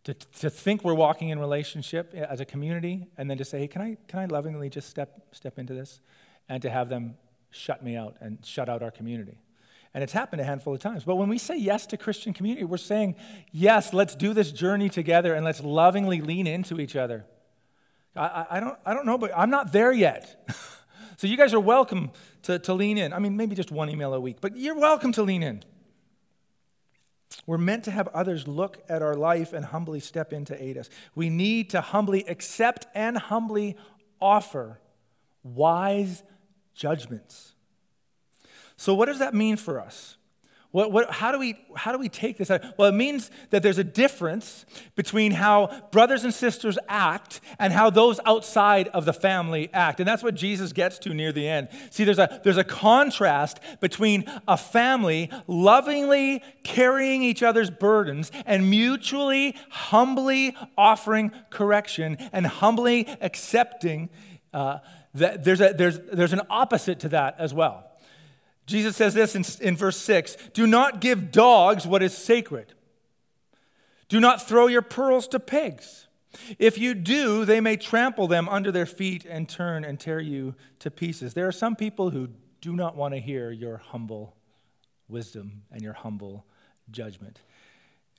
To, 0.05 0.13
to 0.13 0.49
think 0.49 0.83
we're 0.83 0.93
walking 0.93 1.29
in 1.29 1.39
relationship 1.39 2.13
as 2.13 2.41
a 2.41 2.45
community 2.45 3.07
and 3.17 3.29
then 3.29 3.37
to 3.37 3.45
say, 3.45 3.59
hey, 3.59 3.67
can 3.67 3.81
I, 3.81 3.97
can 4.07 4.19
I 4.19 4.25
lovingly 4.25 4.69
just 4.69 4.89
step, 4.89 5.27
step 5.31 5.57
into 5.57 5.73
this? 5.73 6.01
And 6.49 6.61
to 6.61 6.69
have 6.69 6.89
them 6.89 7.15
shut 7.51 7.83
me 7.83 7.95
out 7.95 8.17
and 8.19 8.45
shut 8.45 8.67
out 8.67 8.83
our 8.83 8.91
community. 8.91 9.37
And 9.93 10.03
it's 10.03 10.13
happened 10.13 10.41
a 10.41 10.45
handful 10.45 10.73
of 10.73 10.79
times. 10.79 11.03
But 11.03 11.15
when 11.15 11.29
we 11.29 11.37
say 11.37 11.55
yes 11.55 11.85
to 11.87 11.97
Christian 11.97 12.33
community, 12.33 12.65
we're 12.65 12.77
saying, 12.77 13.15
yes, 13.51 13.93
let's 13.93 14.15
do 14.15 14.33
this 14.33 14.51
journey 14.51 14.89
together 14.89 15.35
and 15.35 15.45
let's 15.45 15.61
lovingly 15.61 16.19
lean 16.19 16.47
into 16.47 16.79
each 16.79 16.95
other. 16.95 17.25
I, 18.15 18.45
I, 18.51 18.59
don't, 18.59 18.77
I 18.85 18.93
don't 18.93 19.05
know, 19.05 19.17
but 19.17 19.31
I'm 19.35 19.49
not 19.49 19.71
there 19.71 19.91
yet. 19.91 20.49
so 21.17 21.27
you 21.27 21.37
guys 21.37 21.53
are 21.53 21.59
welcome 21.59 22.11
to, 22.43 22.59
to 22.59 22.73
lean 22.73 22.97
in. 22.97 23.13
I 23.13 23.19
mean, 23.19 23.37
maybe 23.37 23.55
just 23.55 23.71
one 23.71 23.89
email 23.89 24.13
a 24.13 24.19
week, 24.19 24.37
but 24.41 24.57
you're 24.57 24.77
welcome 24.77 25.11
to 25.13 25.23
lean 25.23 25.43
in. 25.43 25.63
We're 27.45 27.57
meant 27.57 27.83
to 27.85 27.91
have 27.91 28.07
others 28.09 28.47
look 28.47 28.83
at 28.87 29.01
our 29.01 29.15
life 29.15 29.51
and 29.53 29.65
humbly 29.65 29.99
step 29.99 30.31
in 30.31 30.45
to 30.45 30.63
aid 30.63 30.77
us. 30.77 30.89
We 31.13 31.29
need 31.29 31.69
to 31.71 31.81
humbly 31.81 32.23
accept 32.27 32.87
and 32.95 33.17
humbly 33.17 33.75
offer 34.21 34.79
wise 35.43 36.23
judgments. 36.73 37.53
So, 38.77 38.93
what 38.93 39.05
does 39.05 39.19
that 39.19 39.33
mean 39.33 39.57
for 39.57 39.79
us? 39.79 40.17
What, 40.73 40.91
what, 40.91 41.11
how, 41.11 41.31
do 41.31 41.37
we, 41.37 41.55
how 41.75 41.91
do 41.91 41.99
we 41.99 42.09
take 42.09 42.39
this? 42.39 42.49
Well, 42.49 42.89
it 42.89 42.95
means 42.95 43.29
that 43.51 43.61
there's 43.61 43.77
a 43.77 43.83
difference 43.83 44.65
between 44.95 45.33
how 45.33 45.69
brothers 45.91 46.23
and 46.23 46.33
sisters 46.33 46.79
act 46.89 47.41
and 47.59 47.71
how 47.71 47.91
those 47.91 48.19
outside 48.25 48.87
of 48.87 49.05
the 49.05 49.13
family 49.13 49.69
act. 49.71 49.99
And 49.99 50.07
that's 50.07 50.23
what 50.23 50.33
Jesus 50.33 50.73
gets 50.73 50.97
to 50.99 51.13
near 51.13 51.31
the 51.31 51.47
end. 51.47 51.67
See, 51.91 52.05
there's 52.05 52.17
a, 52.17 52.41
there's 52.43 52.57
a 52.57 52.63
contrast 52.63 53.59
between 53.81 54.25
a 54.47 54.57
family 54.57 55.29
lovingly 55.45 56.41
carrying 56.63 57.21
each 57.21 57.43
other's 57.43 57.69
burdens 57.69 58.31
and 58.43 58.67
mutually, 58.67 59.55
humbly 59.69 60.57
offering 60.75 61.31
correction 61.51 62.17
and 62.33 62.47
humbly 62.47 63.07
accepting. 63.21 64.09
Uh, 64.51 64.79
that 65.13 65.43
there's, 65.43 65.61
a, 65.61 65.75
there's, 65.77 65.99
there's 66.11 66.33
an 66.33 66.41
opposite 66.49 66.99
to 67.01 67.09
that 67.09 67.35
as 67.37 67.53
well. 67.53 67.92
Jesus 68.65 68.95
says 68.95 69.13
this 69.13 69.35
in, 69.35 69.43
in 69.65 69.75
verse 69.75 69.97
6 69.97 70.37
Do 70.53 70.67
not 70.67 71.01
give 71.01 71.31
dogs 71.31 71.85
what 71.85 72.03
is 72.03 72.17
sacred. 72.17 72.73
Do 74.09 74.19
not 74.19 74.47
throw 74.47 74.67
your 74.67 74.81
pearls 74.81 75.27
to 75.29 75.39
pigs. 75.39 76.07
If 76.57 76.77
you 76.77 76.93
do, 76.93 77.45
they 77.45 77.61
may 77.61 77.77
trample 77.77 78.27
them 78.27 78.49
under 78.49 78.71
their 78.71 78.85
feet 78.85 79.25
and 79.25 79.47
turn 79.47 79.83
and 79.83 79.99
tear 79.99 80.19
you 80.19 80.55
to 80.79 80.89
pieces. 80.89 81.33
There 81.33 81.47
are 81.47 81.51
some 81.51 81.75
people 81.75 82.09
who 82.09 82.29
do 82.61 82.75
not 82.75 82.95
want 82.95 83.13
to 83.13 83.19
hear 83.19 83.51
your 83.51 83.77
humble 83.77 84.35
wisdom 85.07 85.63
and 85.71 85.81
your 85.81 85.93
humble 85.93 86.45
judgment. 86.89 87.39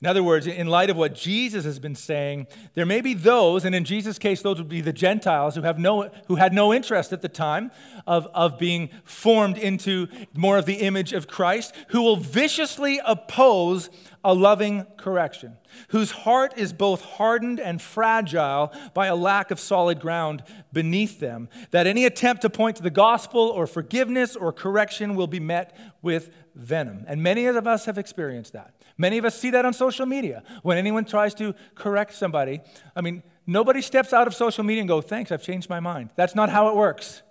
In 0.01 0.07
other 0.07 0.23
words, 0.23 0.45
in 0.45 0.67
light 0.67 0.89
of 0.89 0.97
what 0.97 1.15
Jesus 1.15 1.63
has 1.63 1.79
been 1.79 1.95
saying, 1.95 2.47
there 2.73 2.85
may 2.85 2.99
be 2.99 3.13
those, 3.13 3.63
and 3.63 3.73
in 3.73 3.85
Jesus' 3.85 4.19
case, 4.19 4.41
those 4.41 4.57
would 4.57 4.67
be 4.67 4.81
the 4.81 4.91
Gentiles 4.91 5.55
who, 5.55 5.61
have 5.61 5.79
no, 5.79 6.11
who 6.27 6.35
had 6.35 6.53
no 6.53 6.73
interest 6.73 7.13
at 7.13 7.21
the 7.21 7.29
time 7.29 7.71
of, 8.05 8.27
of 8.33 8.59
being 8.59 8.89
formed 9.05 9.57
into 9.57 10.07
more 10.33 10.57
of 10.57 10.65
the 10.65 10.75
image 10.75 11.13
of 11.13 11.27
Christ, 11.27 11.73
who 11.89 12.01
will 12.01 12.17
viciously 12.17 12.99
oppose 13.05 13.89
a 14.21 14.33
loving 14.33 14.85
correction, 14.97 15.55
whose 15.89 16.11
heart 16.11 16.53
is 16.57 16.73
both 16.73 17.01
hardened 17.01 17.61
and 17.61 17.81
fragile 17.81 18.73
by 18.93 19.05
a 19.05 19.15
lack 19.15 19.49
of 19.49 19.61
solid 19.61 20.01
ground 20.01 20.43
beneath 20.73 21.21
them, 21.21 21.47
that 21.71 21.87
any 21.87 22.03
attempt 22.03 22.41
to 22.41 22.49
point 22.49 22.75
to 22.75 22.83
the 22.83 22.89
gospel 22.89 23.39
or 23.39 23.65
forgiveness 23.65 24.35
or 24.35 24.51
correction 24.51 25.15
will 25.15 25.27
be 25.27 25.39
met 25.39 25.77
with 26.01 26.31
venom. 26.53 27.05
And 27.07 27.23
many 27.23 27.45
of 27.45 27.65
us 27.65 27.85
have 27.85 27.97
experienced 27.97 28.51
that. 28.53 28.74
Many 28.97 29.17
of 29.17 29.25
us 29.25 29.37
see 29.37 29.51
that 29.51 29.65
on 29.65 29.73
social 29.73 30.05
media. 30.05 30.43
When 30.63 30.77
anyone 30.77 31.05
tries 31.05 31.33
to 31.35 31.53
correct 31.75 32.13
somebody, 32.13 32.61
I 32.95 33.01
mean, 33.01 33.23
nobody 33.45 33.81
steps 33.81 34.13
out 34.13 34.27
of 34.27 34.33
social 34.33 34.63
media 34.63 34.81
and 34.81 34.87
go, 34.87 35.01
"Thanks, 35.01 35.31
I've 35.31 35.43
changed 35.43 35.69
my 35.69 35.79
mind." 35.79 36.11
That's 36.15 36.35
not 36.35 36.49
how 36.49 36.69
it 36.69 36.75
works. 36.75 37.21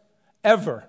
Ever. 0.42 0.88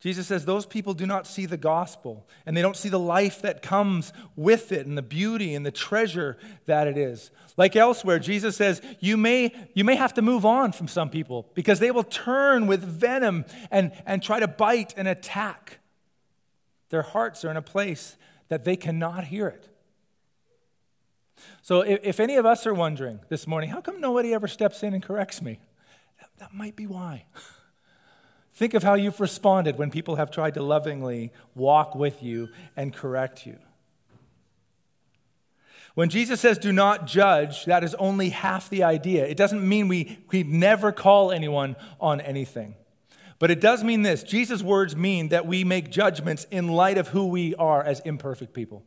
Jesus 0.00 0.26
says 0.26 0.46
those 0.46 0.64
people 0.64 0.94
do 0.94 1.04
not 1.04 1.26
see 1.26 1.44
the 1.44 1.58
gospel 1.58 2.26
and 2.46 2.56
they 2.56 2.62
don't 2.62 2.76
see 2.76 2.88
the 2.88 2.98
life 2.98 3.42
that 3.42 3.60
comes 3.60 4.14
with 4.34 4.72
it 4.72 4.86
and 4.86 4.96
the 4.96 5.02
beauty 5.02 5.54
and 5.54 5.64
the 5.64 5.70
treasure 5.70 6.38
that 6.64 6.88
it 6.88 6.96
is. 6.96 7.30
Like 7.58 7.76
elsewhere, 7.76 8.18
Jesus 8.18 8.56
says 8.56 8.80
you 9.00 9.18
may, 9.18 9.54
you 9.74 9.84
may 9.84 9.96
have 9.96 10.14
to 10.14 10.22
move 10.22 10.46
on 10.46 10.72
from 10.72 10.88
some 10.88 11.10
people 11.10 11.50
because 11.52 11.80
they 11.80 11.90
will 11.90 12.04
turn 12.04 12.66
with 12.66 12.82
venom 12.82 13.44
and, 13.70 13.92
and 14.06 14.22
try 14.22 14.40
to 14.40 14.48
bite 14.48 14.94
and 14.96 15.06
attack. 15.06 15.80
Their 16.88 17.02
hearts 17.02 17.44
are 17.44 17.50
in 17.50 17.58
a 17.58 17.62
place 17.62 18.16
that 18.50 18.64
they 18.64 18.76
cannot 18.76 19.24
hear 19.24 19.48
it. 19.48 19.68
So, 21.62 21.80
if, 21.80 22.00
if 22.02 22.20
any 22.20 22.36
of 22.36 22.44
us 22.44 22.66
are 22.66 22.74
wondering 22.74 23.20
this 23.30 23.46
morning, 23.46 23.70
how 23.70 23.80
come 23.80 24.00
nobody 24.00 24.34
ever 24.34 24.46
steps 24.46 24.82
in 24.82 24.92
and 24.92 25.02
corrects 25.02 25.40
me? 25.40 25.60
That, 26.20 26.28
that 26.38 26.54
might 26.54 26.76
be 26.76 26.86
why. 26.86 27.24
Think 28.52 28.74
of 28.74 28.82
how 28.82 28.94
you've 28.94 29.20
responded 29.20 29.78
when 29.78 29.90
people 29.90 30.16
have 30.16 30.30
tried 30.30 30.54
to 30.54 30.62
lovingly 30.62 31.32
walk 31.54 31.94
with 31.94 32.22
you 32.22 32.48
and 32.76 32.92
correct 32.92 33.46
you. 33.46 33.58
When 35.94 36.08
Jesus 36.08 36.40
says, 36.40 36.58
do 36.58 36.72
not 36.72 37.06
judge, 37.06 37.64
that 37.64 37.82
is 37.82 37.94
only 37.94 38.28
half 38.30 38.68
the 38.68 38.84
idea. 38.84 39.26
It 39.26 39.36
doesn't 39.36 39.66
mean 39.66 39.88
we, 39.88 40.18
we 40.30 40.42
never 40.42 40.92
call 40.92 41.32
anyone 41.32 41.76
on 42.00 42.20
anything. 42.20 42.74
But 43.40 43.50
it 43.50 43.58
does 43.58 43.82
mean 43.82 44.02
this 44.02 44.22
Jesus' 44.22 44.62
words 44.62 44.94
mean 44.94 45.30
that 45.30 45.46
we 45.46 45.64
make 45.64 45.90
judgments 45.90 46.46
in 46.52 46.68
light 46.68 46.98
of 46.98 47.08
who 47.08 47.26
we 47.26 47.56
are 47.56 47.82
as 47.82 47.98
imperfect 48.00 48.54
people. 48.54 48.84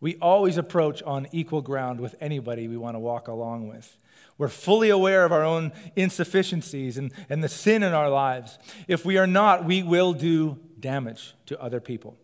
We 0.00 0.16
always 0.16 0.58
approach 0.58 1.02
on 1.04 1.28
equal 1.30 1.62
ground 1.62 2.00
with 2.00 2.16
anybody 2.20 2.66
we 2.66 2.76
want 2.76 2.96
to 2.96 2.98
walk 2.98 3.28
along 3.28 3.68
with. 3.68 3.96
We're 4.36 4.48
fully 4.48 4.90
aware 4.90 5.24
of 5.24 5.30
our 5.30 5.44
own 5.44 5.70
insufficiencies 5.94 6.98
and, 6.98 7.12
and 7.30 7.44
the 7.44 7.48
sin 7.48 7.84
in 7.84 7.92
our 7.92 8.10
lives. 8.10 8.58
If 8.88 9.04
we 9.04 9.16
are 9.16 9.26
not, 9.28 9.64
we 9.64 9.84
will 9.84 10.12
do 10.14 10.58
damage 10.80 11.34
to 11.46 11.60
other 11.62 11.78
people. 11.78 12.16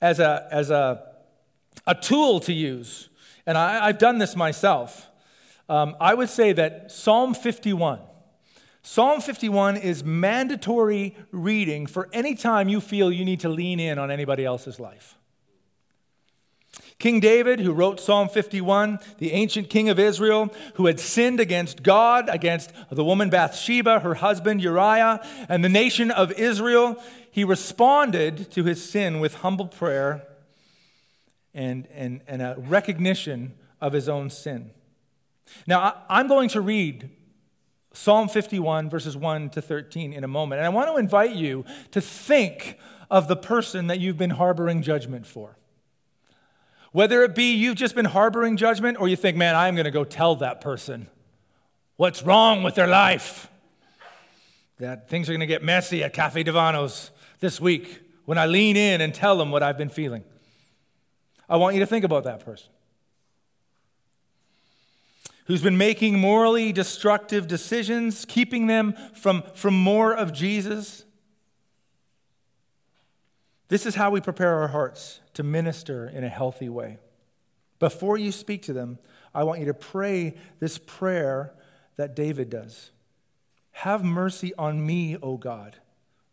As 0.00 0.18
a, 0.18 0.48
as 0.50 0.70
a, 0.70 1.06
a 1.86 1.94
tool 1.94 2.40
to 2.40 2.52
use, 2.52 3.10
and 3.46 3.56
I, 3.56 3.86
have 3.86 3.98
done 3.98 4.18
this 4.18 4.34
myself, 4.34 5.06
um, 5.68 5.94
I 6.00 6.14
would 6.14 6.28
say 6.28 6.52
that 6.52 6.90
Psalm 6.90 7.34
51 7.34 8.00
Psalm 8.84 9.20
51 9.20 9.76
is 9.76 10.02
mandatory 10.02 11.16
reading 11.30 11.86
for 11.86 12.08
any 12.12 12.34
time 12.34 12.68
you 12.68 12.80
feel 12.80 13.12
you 13.12 13.24
need 13.24 13.40
to 13.40 13.48
lean 13.48 13.78
in 13.78 13.98
on 13.98 14.10
anybody 14.10 14.44
else's 14.44 14.80
life. 14.80 15.16
King 16.98 17.20
David, 17.20 17.60
who 17.60 17.72
wrote 17.72 18.00
Psalm 18.00 18.28
51, 18.28 18.98
the 19.18 19.32
ancient 19.32 19.68
king 19.70 19.88
of 19.88 19.98
Israel, 19.98 20.52
who 20.74 20.86
had 20.86 20.98
sinned 20.98 21.40
against 21.40 21.82
God, 21.82 22.28
against 22.28 22.72
the 22.90 23.04
woman 23.04 23.30
Bathsheba, 23.30 24.00
her 24.00 24.14
husband 24.14 24.62
Uriah, 24.62 25.20
and 25.48 25.64
the 25.64 25.68
nation 25.68 26.10
of 26.10 26.32
Israel, 26.32 26.96
he 27.30 27.44
responded 27.44 28.50
to 28.52 28.64
his 28.64 28.88
sin 28.88 29.20
with 29.20 29.36
humble 29.36 29.66
prayer 29.66 30.26
and, 31.54 31.86
and, 31.94 32.20
and 32.26 32.42
a 32.42 32.56
recognition 32.58 33.54
of 33.80 33.92
his 33.92 34.08
own 34.08 34.30
sin. 34.30 34.70
Now, 35.66 36.02
I'm 36.08 36.28
going 36.28 36.48
to 36.50 36.60
read 36.60 37.10
Psalm 37.92 38.28
51, 38.28 38.88
verses 38.88 39.16
1 39.16 39.50
to 39.50 39.62
13, 39.62 40.12
in 40.12 40.24
a 40.24 40.28
moment. 40.28 40.58
And 40.58 40.66
I 40.66 40.70
want 40.70 40.88
to 40.88 40.96
invite 40.96 41.34
you 41.34 41.64
to 41.90 42.00
think 42.00 42.78
of 43.10 43.28
the 43.28 43.36
person 43.36 43.88
that 43.88 44.00
you've 44.00 44.16
been 44.16 44.30
harboring 44.30 44.82
judgment 44.82 45.26
for. 45.26 45.56
Whether 46.92 47.22
it 47.22 47.34
be 47.34 47.54
you've 47.54 47.76
just 47.76 47.94
been 47.94 48.06
harboring 48.06 48.56
judgment 48.56 48.98
or 49.00 49.08
you 49.08 49.16
think, 49.16 49.36
man, 49.36 49.54
I'm 49.54 49.74
going 49.74 49.84
to 49.84 49.90
go 49.90 50.04
tell 50.04 50.36
that 50.36 50.60
person 50.60 51.08
what's 51.96 52.22
wrong 52.22 52.62
with 52.62 52.74
their 52.74 52.86
life. 52.86 53.48
That 54.78 55.08
things 55.08 55.28
are 55.28 55.32
going 55.32 55.40
to 55.40 55.46
get 55.46 55.62
messy 55.62 56.02
at 56.02 56.12
Cafe 56.12 56.42
Divano's 56.42 57.10
this 57.40 57.60
week 57.60 58.00
when 58.24 58.38
I 58.38 58.46
lean 58.46 58.76
in 58.76 59.00
and 59.00 59.14
tell 59.14 59.36
them 59.36 59.50
what 59.50 59.62
I've 59.62 59.78
been 59.78 59.90
feeling. 59.90 60.24
I 61.48 61.56
want 61.56 61.74
you 61.74 61.80
to 61.80 61.86
think 61.86 62.04
about 62.04 62.24
that 62.24 62.44
person 62.44 62.71
who's 65.46 65.62
been 65.62 65.78
making 65.78 66.18
morally 66.18 66.72
destructive 66.72 67.46
decisions, 67.46 68.24
keeping 68.24 68.66
them 68.66 68.94
from, 69.14 69.42
from 69.54 69.74
more 69.74 70.14
of 70.14 70.32
Jesus. 70.32 71.04
This 73.68 73.86
is 73.86 73.94
how 73.94 74.10
we 74.10 74.20
prepare 74.20 74.56
our 74.60 74.68
hearts 74.68 75.20
to 75.34 75.42
minister 75.42 76.08
in 76.08 76.24
a 76.24 76.28
healthy 76.28 76.68
way. 76.68 76.98
Before 77.78 78.16
you 78.16 78.30
speak 78.30 78.62
to 78.62 78.72
them, 78.72 78.98
I 79.34 79.44
want 79.44 79.60
you 79.60 79.66
to 79.66 79.74
pray 79.74 80.36
this 80.60 80.78
prayer 80.78 81.54
that 81.96 82.14
David 82.14 82.50
does 82.50 82.90
Have 83.72 84.04
mercy 84.04 84.52
on 84.56 84.84
me, 84.84 85.16
O 85.16 85.36
God 85.36 85.78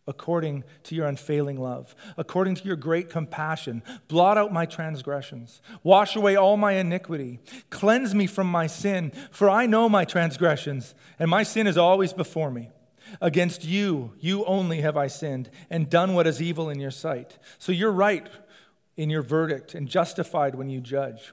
according 0.09 0.63
to 0.83 0.95
your 0.95 1.07
unfailing 1.07 1.57
love, 1.57 1.95
according 2.17 2.55
to 2.55 2.65
your 2.65 2.75
great 2.75 3.09
compassion. 3.09 3.83
Blot 4.07 4.37
out 4.37 4.51
my 4.51 4.65
transgressions, 4.65 5.61
wash 5.83 6.15
away 6.15 6.35
all 6.35 6.57
my 6.57 6.73
iniquity, 6.73 7.39
cleanse 7.69 8.13
me 8.15 8.27
from 8.27 8.47
my 8.47 8.67
sin, 8.67 9.11
for 9.31 9.49
I 9.49 9.67
know 9.67 9.87
my 9.87 10.03
transgressions, 10.03 10.95
and 11.19 11.29
my 11.29 11.43
sin 11.43 11.67
is 11.67 11.77
always 11.77 12.11
before 12.11 12.51
me. 12.51 12.69
Against 13.21 13.63
you, 13.63 14.13
you 14.19 14.43
only 14.45 14.81
have 14.81 14.97
I 14.97 15.07
sinned 15.07 15.49
and 15.69 15.89
done 15.89 16.13
what 16.13 16.27
is 16.27 16.41
evil 16.41 16.69
in 16.69 16.79
your 16.79 16.91
sight. 16.91 17.37
So 17.57 17.71
you're 17.71 17.91
right 17.91 18.27
in 18.97 19.09
your 19.09 19.21
verdict 19.21 19.75
and 19.75 19.87
justified 19.87 20.55
when 20.55 20.69
you 20.69 20.81
judge. 20.81 21.31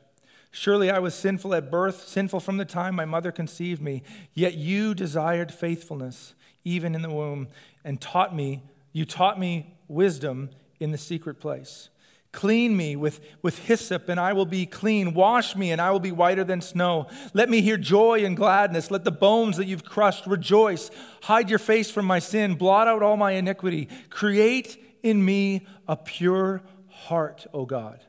Surely 0.59 0.91
I 0.91 1.01
was 1.01 1.15
sinful 1.15 1.55
at 1.55 1.71
birth, 1.71 2.09
sinful 2.09 2.41
from 2.41 2.57
the 2.57 2.65
time 2.65 2.95
my 2.95 3.05
mother 3.05 3.31
conceived 3.31 3.83
me. 3.83 4.03
Yet 4.33 4.55
you 4.55 4.95
desired 4.95 5.53
faithfulness 5.53 6.35
even 6.65 6.95
in 6.95 7.03
the 7.03 7.11
womb 7.11 7.49
and 7.85 8.01
taught 8.01 8.35
me, 8.35 8.63
you 8.91 9.05
taught 9.05 9.39
me 9.39 9.75
wisdom 9.87 10.49
in 10.81 10.93
the 10.93 10.99
secret 10.99 11.41
place. 11.41 11.91
Clean 12.33 12.75
me 12.75 12.97
with, 12.97 13.21
with 13.43 13.67
hyssop, 13.67 14.09
and 14.09 14.19
I 14.19 14.33
will 14.33 14.47
be 14.47 14.65
clean. 14.65 15.13
Wash 15.13 15.55
me, 15.55 15.73
and 15.73 15.79
I 15.81 15.91
will 15.91 16.01
be 16.01 16.11
whiter 16.11 16.43
than 16.43 16.63
snow. 16.63 17.07
Let 17.35 17.51
me 17.51 17.61
hear 17.61 17.77
joy 17.77 18.25
and 18.25 18.35
gladness. 18.35 18.91
Let 18.91 19.05
the 19.05 19.13
bones 19.13 19.59
that 19.59 19.67
you've 19.67 19.85
crushed 19.85 20.27
rejoice. 20.27 20.91
Hide 21.25 21.51
your 21.51 21.59
face 21.59 21.91
from 21.91 22.07
my 22.07 22.19
sin. 22.19 22.55
Blot 22.55 22.89
out 22.89 23.03
all 23.03 23.19
my 23.19 23.33
iniquity. 23.33 23.91
Create 24.09 24.83
in 25.03 25.23
me 25.23 25.67
a 25.87 25.97
pure 25.97 26.63
heart, 26.89 27.47
O 27.53 27.67
God. 27.67 28.01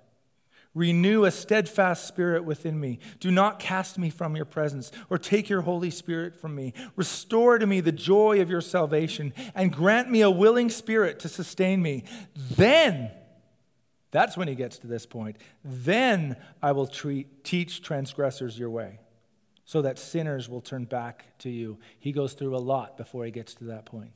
Renew 0.78 1.26
a 1.26 1.32
steadfast 1.32 2.08
spirit 2.08 2.46
within 2.46 2.80
me. 2.80 3.00
Do 3.20 3.32
not 3.32 3.58
cast 3.58 3.98
me 3.98 4.12
from 4.12 4.36
your 4.36 4.46
presence 4.46 4.92
or 5.10 5.18
take 5.18 5.50
your 5.50 5.62
Holy 5.62 5.90
Spirit 5.90 6.40
from 6.40 6.54
me. 6.54 6.72
Restore 6.96 7.58
to 7.58 7.66
me 7.66 7.82
the 7.82 7.92
joy 7.92 8.42
of 8.42 8.50
your 8.52 8.62
salvation 8.62 9.34
and 9.56 9.74
grant 9.74 10.12
me 10.12 10.22
a 10.22 10.30
willing 10.30 10.70
spirit 10.70 11.18
to 11.22 11.30
sustain 11.30 11.82
me. 11.82 12.04
Then, 12.36 13.10
that's 14.12 14.38
when 14.38 14.48
he 14.48 14.54
gets 14.54 14.78
to 14.78 14.88
this 14.88 15.08
point. 15.08 15.38
Then 15.64 16.36
I 16.62 16.74
will 16.74 16.86
treat, 16.86 17.44
teach 17.44 17.82
transgressors 17.82 18.60
your 18.60 18.70
way 18.70 19.00
so 19.66 19.82
that 19.82 19.98
sinners 19.98 20.48
will 20.48 20.62
turn 20.62 20.86
back 20.86 21.26
to 21.40 21.50
you. 21.50 21.80
He 21.98 22.12
goes 22.12 22.34
through 22.34 22.56
a 22.56 22.60
lot 22.60 22.98
before 22.98 23.26
he 23.26 23.32
gets 23.32 23.56
to 23.56 23.64
that 23.64 23.88
point. 23.88 24.12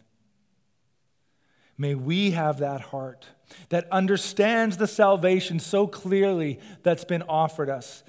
May 1.82 1.96
we 1.96 2.30
have 2.30 2.60
that 2.60 2.80
heart 2.80 3.26
that 3.70 3.92
understands 3.92 4.78
the 4.78 4.86
salvation 4.86 5.60
so 5.60 5.88
clearly 5.88 6.60
that's 6.84 7.06
been 7.06 7.24
offered 7.24 7.72
us. 7.72 8.04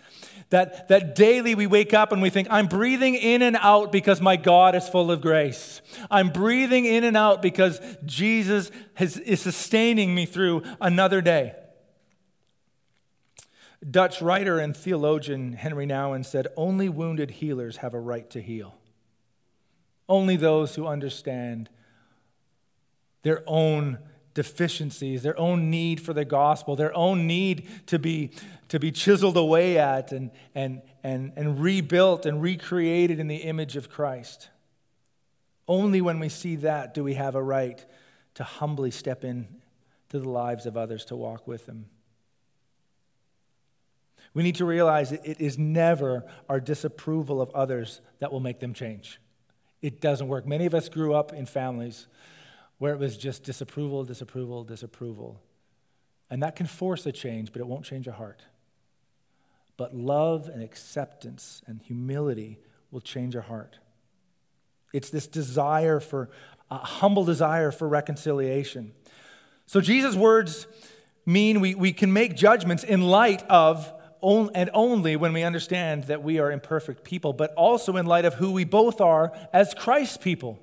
That, 0.50 0.88
that 0.88 1.14
daily 1.14 1.54
we 1.54 1.66
wake 1.66 1.94
up 1.94 2.12
and 2.12 2.20
we 2.20 2.28
think, 2.28 2.48
I'm 2.50 2.66
breathing 2.66 3.14
in 3.14 3.40
and 3.40 3.56
out 3.58 3.90
because 3.90 4.20
my 4.20 4.36
God 4.36 4.74
is 4.74 4.90
full 4.90 5.10
of 5.10 5.22
grace. 5.22 5.80
I'm 6.10 6.28
breathing 6.28 6.84
in 6.84 7.02
and 7.02 7.16
out 7.16 7.40
because 7.40 7.80
Jesus 8.04 8.70
has, 8.92 9.16
is 9.16 9.40
sustaining 9.40 10.14
me 10.14 10.26
through 10.26 10.64
another 10.78 11.22
day. 11.22 11.54
Dutch 13.90 14.20
writer 14.20 14.58
and 14.58 14.76
theologian 14.76 15.54
Henri 15.54 15.86
Nouwen 15.86 16.26
said, 16.26 16.46
Only 16.58 16.90
wounded 16.90 17.30
healers 17.30 17.78
have 17.78 17.94
a 17.94 18.00
right 18.00 18.28
to 18.32 18.42
heal. 18.42 18.74
Only 20.10 20.36
those 20.36 20.74
who 20.74 20.86
understand 20.86 21.70
their 23.22 23.42
own 23.46 23.98
deficiencies, 24.34 25.22
their 25.22 25.38
own 25.38 25.70
need 25.70 26.00
for 26.00 26.12
the 26.12 26.24
gospel, 26.24 26.74
their 26.76 26.94
own 26.96 27.26
need 27.26 27.68
to 27.86 27.98
be, 27.98 28.30
to 28.68 28.78
be 28.78 28.90
chiseled 28.90 29.36
away 29.36 29.78
at 29.78 30.12
and, 30.12 30.30
and, 30.54 30.82
and, 31.02 31.32
and 31.36 31.60
rebuilt 31.60 32.24
and 32.26 32.40
recreated 32.40 33.20
in 33.20 33.28
the 33.28 33.36
image 33.36 33.76
of 33.76 33.90
Christ. 33.90 34.48
Only 35.68 36.00
when 36.00 36.18
we 36.18 36.28
see 36.28 36.56
that 36.56 36.94
do 36.94 37.04
we 37.04 37.14
have 37.14 37.34
a 37.34 37.42
right 37.42 37.84
to 38.34 38.44
humbly 38.44 38.90
step 38.90 39.24
in 39.24 39.46
to 40.08 40.18
the 40.18 40.28
lives 40.28 40.66
of 40.66 40.76
others 40.76 41.04
to 41.06 41.16
walk 41.16 41.46
with 41.46 41.66
them. 41.66 41.86
We 44.34 44.42
need 44.42 44.56
to 44.56 44.64
realize 44.64 45.10
that 45.10 45.24
it 45.26 45.40
is 45.40 45.58
never 45.58 46.24
our 46.48 46.58
disapproval 46.58 47.42
of 47.42 47.50
others 47.50 48.00
that 48.18 48.32
will 48.32 48.40
make 48.40 48.60
them 48.60 48.72
change. 48.72 49.20
It 49.82 50.00
doesn't 50.00 50.28
work. 50.28 50.46
Many 50.46 50.64
of 50.64 50.74
us 50.74 50.88
grew 50.88 51.12
up 51.12 51.32
in 51.34 51.44
families 51.44 52.06
where 52.82 52.92
it 52.92 52.98
was 52.98 53.16
just 53.16 53.44
disapproval, 53.44 54.02
disapproval, 54.02 54.64
disapproval. 54.64 55.40
And 56.28 56.42
that 56.42 56.56
can 56.56 56.66
force 56.66 57.06
a 57.06 57.12
change, 57.12 57.52
but 57.52 57.60
it 57.60 57.66
won't 57.68 57.84
change 57.84 58.08
a 58.08 58.12
heart. 58.12 58.42
But 59.76 59.94
love 59.94 60.48
and 60.48 60.60
acceptance 60.60 61.62
and 61.68 61.80
humility 61.80 62.58
will 62.90 63.00
change 63.00 63.36
a 63.36 63.40
heart. 63.40 63.78
It's 64.92 65.10
this 65.10 65.28
desire 65.28 66.00
for, 66.00 66.28
a 66.72 66.78
humble 66.78 67.24
desire 67.24 67.70
for 67.70 67.86
reconciliation. 67.86 68.94
So 69.66 69.80
Jesus' 69.80 70.16
words 70.16 70.66
mean 71.24 71.60
we, 71.60 71.76
we 71.76 71.92
can 71.92 72.12
make 72.12 72.34
judgments 72.34 72.82
in 72.82 73.02
light 73.02 73.44
of 73.48 73.92
and 74.24 74.70
only 74.74 75.14
when 75.14 75.32
we 75.32 75.44
understand 75.44 76.04
that 76.04 76.24
we 76.24 76.40
are 76.40 76.50
imperfect 76.50 77.04
people, 77.04 77.32
but 77.32 77.54
also 77.54 77.96
in 77.96 78.06
light 78.06 78.24
of 78.24 78.34
who 78.34 78.50
we 78.50 78.64
both 78.64 79.00
are 79.00 79.32
as 79.52 79.72
Christ's 79.72 80.16
people. 80.16 80.58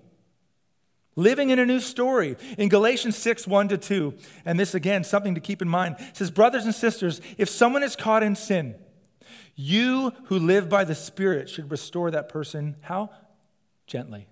Living 1.20 1.50
in 1.50 1.60
a 1.60 1.66
new 1.66 1.80
story. 1.80 2.36
In 2.58 2.70
Galatians 2.70 3.18
6, 3.18 3.46
1 3.46 3.68
to 3.70 3.78
2, 3.78 4.14
and 4.46 4.60
this 4.60 4.74
again, 4.74 5.04
something 5.04 5.36
to 5.36 5.42
keep 5.42 5.62
in 5.62 5.68
mind, 5.68 5.98
says, 6.14 6.32
Brothers 6.32 6.66
and 6.66 6.74
sisters, 6.74 7.20
if 7.38 7.50
someone 7.50 7.84
is 7.84 7.96
caught 7.96 8.24
in 8.24 8.36
sin, 8.36 8.76
you 9.56 10.14
who 10.26 10.40
live 10.40 10.70
by 10.70 10.84
the 10.84 10.96
Spirit 10.96 11.50
should 11.50 11.70
restore 11.72 12.10
that 12.12 12.30
person. 12.30 12.78
How? 12.82 13.10
Gently. 13.86 14.28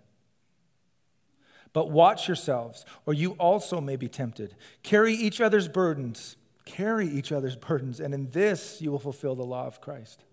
But 1.74 1.92
watch 1.92 2.28
yourselves, 2.28 2.86
or 3.06 3.14
you 3.14 3.32
also 3.34 3.82
may 3.82 3.98
be 3.98 4.08
tempted. 4.08 4.56
Carry 4.82 5.14
each 5.14 5.42
other's 5.42 5.68
burdens 5.68 6.38
Carry 6.68 7.08
each 7.08 7.32
other's 7.32 7.56
burdens, 7.68 8.00
and 8.00 8.14
in 8.14 8.30
this 8.32 8.82
you 8.82 8.92
will 8.92 9.00
fulfill 9.00 9.36
the 9.36 9.46
law 9.46 9.66
of 9.66 9.82
Christ. 9.82 10.24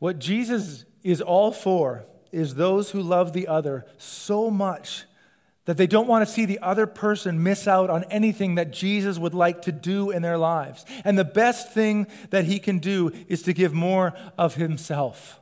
What 0.00 0.18
Jesus 0.18 0.84
is 1.04 1.20
all 1.20 1.52
for 1.52 2.04
is 2.32 2.56
those 2.56 2.90
who 2.90 3.00
love 3.00 3.32
the 3.32 3.46
other 3.46 3.86
so 3.96 4.50
much 4.50 5.04
that 5.66 5.76
they 5.76 5.86
don't 5.86 6.08
want 6.08 6.26
to 6.26 6.32
see 6.32 6.46
the 6.46 6.58
other 6.60 6.86
person 6.86 7.42
miss 7.42 7.68
out 7.68 7.90
on 7.90 8.04
anything 8.04 8.56
that 8.56 8.72
Jesus 8.72 9.18
would 9.18 9.34
like 9.34 9.62
to 9.62 9.72
do 9.72 10.10
in 10.10 10.22
their 10.22 10.38
lives. 10.38 10.84
And 11.04 11.18
the 11.18 11.24
best 11.24 11.72
thing 11.72 12.06
that 12.30 12.44
he 12.44 12.58
can 12.58 12.78
do 12.78 13.12
is 13.28 13.42
to 13.42 13.52
give 13.52 13.72
more 13.72 14.14
of 14.36 14.54
himself. 14.54 15.38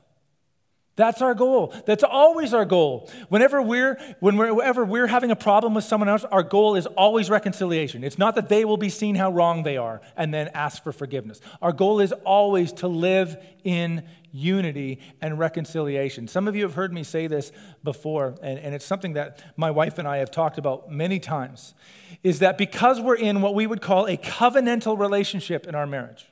That's 0.97 1.23
our 1.23 1.35
goal. 1.35 1.73
That's 1.87 2.03
always 2.03 2.53
our 2.53 2.65
goal. 2.65 3.09
Whenever 3.29 3.63
we're, 3.63 3.95
whenever 4.19 4.85
we're 4.85 5.07
having 5.07 5.31
a 5.31 5.37
problem 5.37 5.73
with 5.73 5.85
someone 5.85 6.09
else, 6.09 6.25
our 6.25 6.43
goal 6.43 6.75
is 6.75 6.87
always 6.87 7.31
reconciliation. 7.31 8.03
It's 8.03 8.19
not 8.19 8.35
that 8.35 8.49
they 8.49 8.65
will 8.65 8.77
be 8.77 8.89
seen 8.89 9.15
how 9.15 9.31
wrong 9.31 9.63
they 9.63 9.77
are 9.77 10.01
and 10.17 10.35
then 10.35 10.49
ask 10.55 10.83
for 10.83 10.91
forgiveness. 10.91 11.41
Our 11.63 11.73
goal 11.73 12.01
is 12.01 12.11
always 12.11 12.73
to 12.73 12.89
live 12.89 13.37
in 13.63 14.03
unity 14.33 15.01
and 15.21 15.39
reconciliation. 15.39 16.29
Some 16.29 16.49
of 16.49 16.55
you 16.55 16.63
have 16.63 16.75
heard 16.75 16.93
me 16.93 17.03
say 17.03 17.27
this 17.27 17.53
before, 17.83 18.35
and, 18.43 18.59
and 18.59 18.75
it's 18.75 18.85
something 18.85 19.15
that 19.15 19.43
my 19.57 19.71
wife 19.71 19.99
and 19.99 20.07
I 20.07 20.19
have 20.19 20.31
talked 20.31 20.59
about 20.59 20.91
many 20.91 21.19
times, 21.19 21.75
is 22.23 22.39
that 22.41 22.59
because 22.59 23.01
we're 23.01 23.17
in 23.17 23.41
what 23.41 23.55
we 23.55 23.67
would 23.67 23.81
call 23.81 24.07
a 24.07 24.17
covenantal 24.17 24.99
relationship 24.99 25.67
in 25.67 25.75
our 25.75 25.87
marriage, 25.87 26.27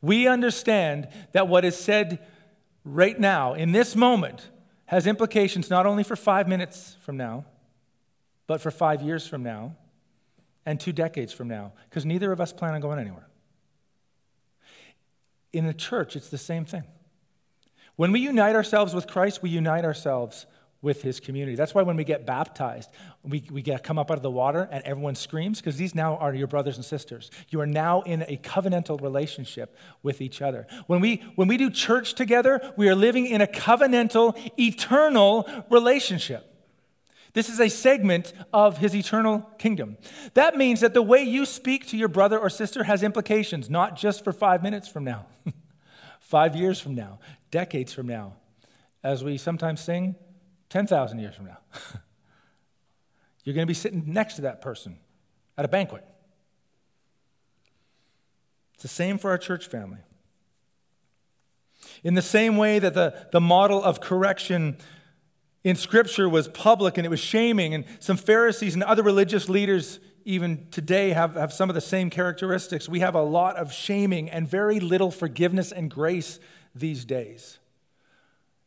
we 0.00 0.28
understand 0.28 1.08
that 1.32 1.48
what 1.48 1.64
is 1.64 1.76
said 1.76 2.24
right 2.84 3.18
now, 3.18 3.54
in 3.54 3.72
this 3.72 3.96
moment, 3.96 4.50
has 4.86 5.06
implications 5.06 5.68
not 5.68 5.86
only 5.86 6.02
for 6.02 6.16
five 6.16 6.48
minutes 6.48 6.96
from 7.00 7.16
now, 7.16 7.44
but 8.46 8.60
for 8.60 8.70
five 8.70 9.02
years 9.02 9.26
from 9.26 9.42
now 9.42 9.76
and 10.64 10.80
two 10.80 10.92
decades 10.92 11.32
from 11.32 11.48
now, 11.48 11.72
because 11.88 12.04
neither 12.04 12.32
of 12.32 12.40
us 12.40 12.52
plan 12.52 12.74
on 12.74 12.80
going 12.80 12.98
anywhere. 12.98 13.28
In 15.52 15.66
the 15.66 15.74
church, 15.74 16.16
it's 16.16 16.28
the 16.28 16.38
same 16.38 16.64
thing. 16.64 16.84
When 17.96 18.12
we 18.12 18.20
unite 18.20 18.54
ourselves 18.54 18.94
with 18.94 19.06
Christ, 19.06 19.42
we 19.42 19.50
unite 19.50 19.84
ourselves 19.84 20.46
with 20.80 21.02
his 21.02 21.18
community. 21.18 21.56
That's 21.56 21.74
why 21.74 21.82
when 21.82 21.96
we 21.96 22.04
get 22.04 22.24
baptized, 22.24 22.90
we, 23.24 23.44
we 23.50 23.62
get 23.62 23.82
come 23.82 23.98
up 23.98 24.10
out 24.10 24.16
of 24.16 24.22
the 24.22 24.30
water 24.30 24.68
and 24.70 24.84
everyone 24.84 25.16
screams 25.16 25.58
because 25.58 25.76
these 25.76 25.94
now 25.94 26.16
are 26.16 26.32
your 26.32 26.46
brothers 26.46 26.76
and 26.76 26.84
sisters. 26.84 27.30
You 27.48 27.60
are 27.60 27.66
now 27.66 28.02
in 28.02 28.22
a 28.22 28.36
covenantal 28.36 29.00
relationship 29.00 29.76
with 30.02 30.20
each 30.20 30.40
other. 30.40 30.66
When 30.86 31.00
we 31.00 31.16
when 31.34 31.48
we 31.48 31.56
do 31.56 31.70
church 31.70 32.14
together, 32.14 32.60
we 32.76 32.88
are 32.88 32.94
living 32.94 33.26
in 33.26 33.40
a 33.40 33.46
covenantal, 33.46 34.38
eternal 34.58 35.48
relationship. 35.68 36.57
This 37.38 37.48
is 37.48 37.60
a 37.60 37.68
segment 37.68 38.32
of 38.52 38.78
his 38.78 38.96
eternal 38.96 39.48
kingdom. 39.58 39.96
That 40.34 40.56
means 40.56 40.80
that 40.80 40.92
the 40.92 41.02
way 41.02 41.22
you 41.22 41.46
speak 41.46 41.86
to 41.86 41.96
your 41.96 42.08
brother 42.08 42.36
or 42.36 42.50
sister 42.50 42.82
has 42.82 43.04
implications, 43.04 43.70
not 43.70 43.96
just 43.96 44.24
for 44.24 44.32
five 44.32 44.60
minutes 44.60 44.88
from 44.88 45.04
now, 45.04 45.26
five 46.18 46.56
years 46.56 46.80
from 46.80 46.96
now, 46.96 47.20
decades 47.52 47.92
from 47.92 48.08
now. 48.08 48.32
As 49.04 49.22
we 49.22 49.38
sometimes 49.38 49.80
sing, 49.80 50.16
10,000 50.70 51.20
years 51.20 51.36
from 51.36 51.44
now. 51.44 51.58
You're 53.44 53.54
going 53.54 53.68
to 53.68 53.70
be 53.70 53.72
sitting 53.72 54.02
next 54.12 54.34
to 54.34 54.42
that 54.42 54.60
person 54.60 54.98
at 55.56 55.64
a 55.64 55.68
banquet. 55.68 56.04
It's 58.74 58.82
the 58.82 58.88
same 58.88 59.16
for 59.16 59.30
our 59.30 59.38
church 59.38 59.68
family. 59.68 60.00
In 62.02 62.14
the 62.14 62.20
same 62.20 62.56
way 62.56 62.80
that 62.80 62.94
the, 62.94 63.28
the 63.30 63.40
model 63.40 63.80
of 63.80 64.00
correction 64.00 64.76
in 65.64 65.76
Scripture 65.76 66.28
was 66.28 66.48
public 66.48 66.96
and 66.96 67.06
it 67.06 67.10
was 67.10 67.20
shaming, 67.20 67.74
and 67.74 67.84
some 68.00 68.16
Pharisees 68.16 68.74
and 68.74 68.82
other 68.82 69.02
religious 69.02 69.48
leaders, 69.48 69.98
even 70.24 70.66
today, 70.70 71.10
have, 71.10 71.34
have 71.34 71.52
some 71.52 71.68
of 71.68 71.74
the 71.74 71.80
same 71.80 72.10
characteristics. 72.10 72.88
We 72.88 73.00
have 73.00 73.14
a 73.14 73.22
lot 73.22 73.56
of 73.56 73.72
shaming 73.72 74.30
and 74.30 74.48
very 74.48 74.80
little 74.80 75.10
forgiveness 75.10 75.72
and 75.72 75.90
grace 75.90 76.38
these 76.74 77.04
days. 77.04 77.58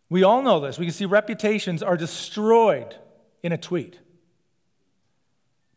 We 0.09 0.23
all 0.23 0.41
know 0.41 0.59
this. 0.59 0.77
We 0.77 0.85
can 0.85 0.93
see 0.93 1.05
reputations 1.05 1.81
are 1.81 1.95
destroyed 1.95 2.95
in 3.43 3.53
a 3.53 3.57
tweet. 3.57 3.99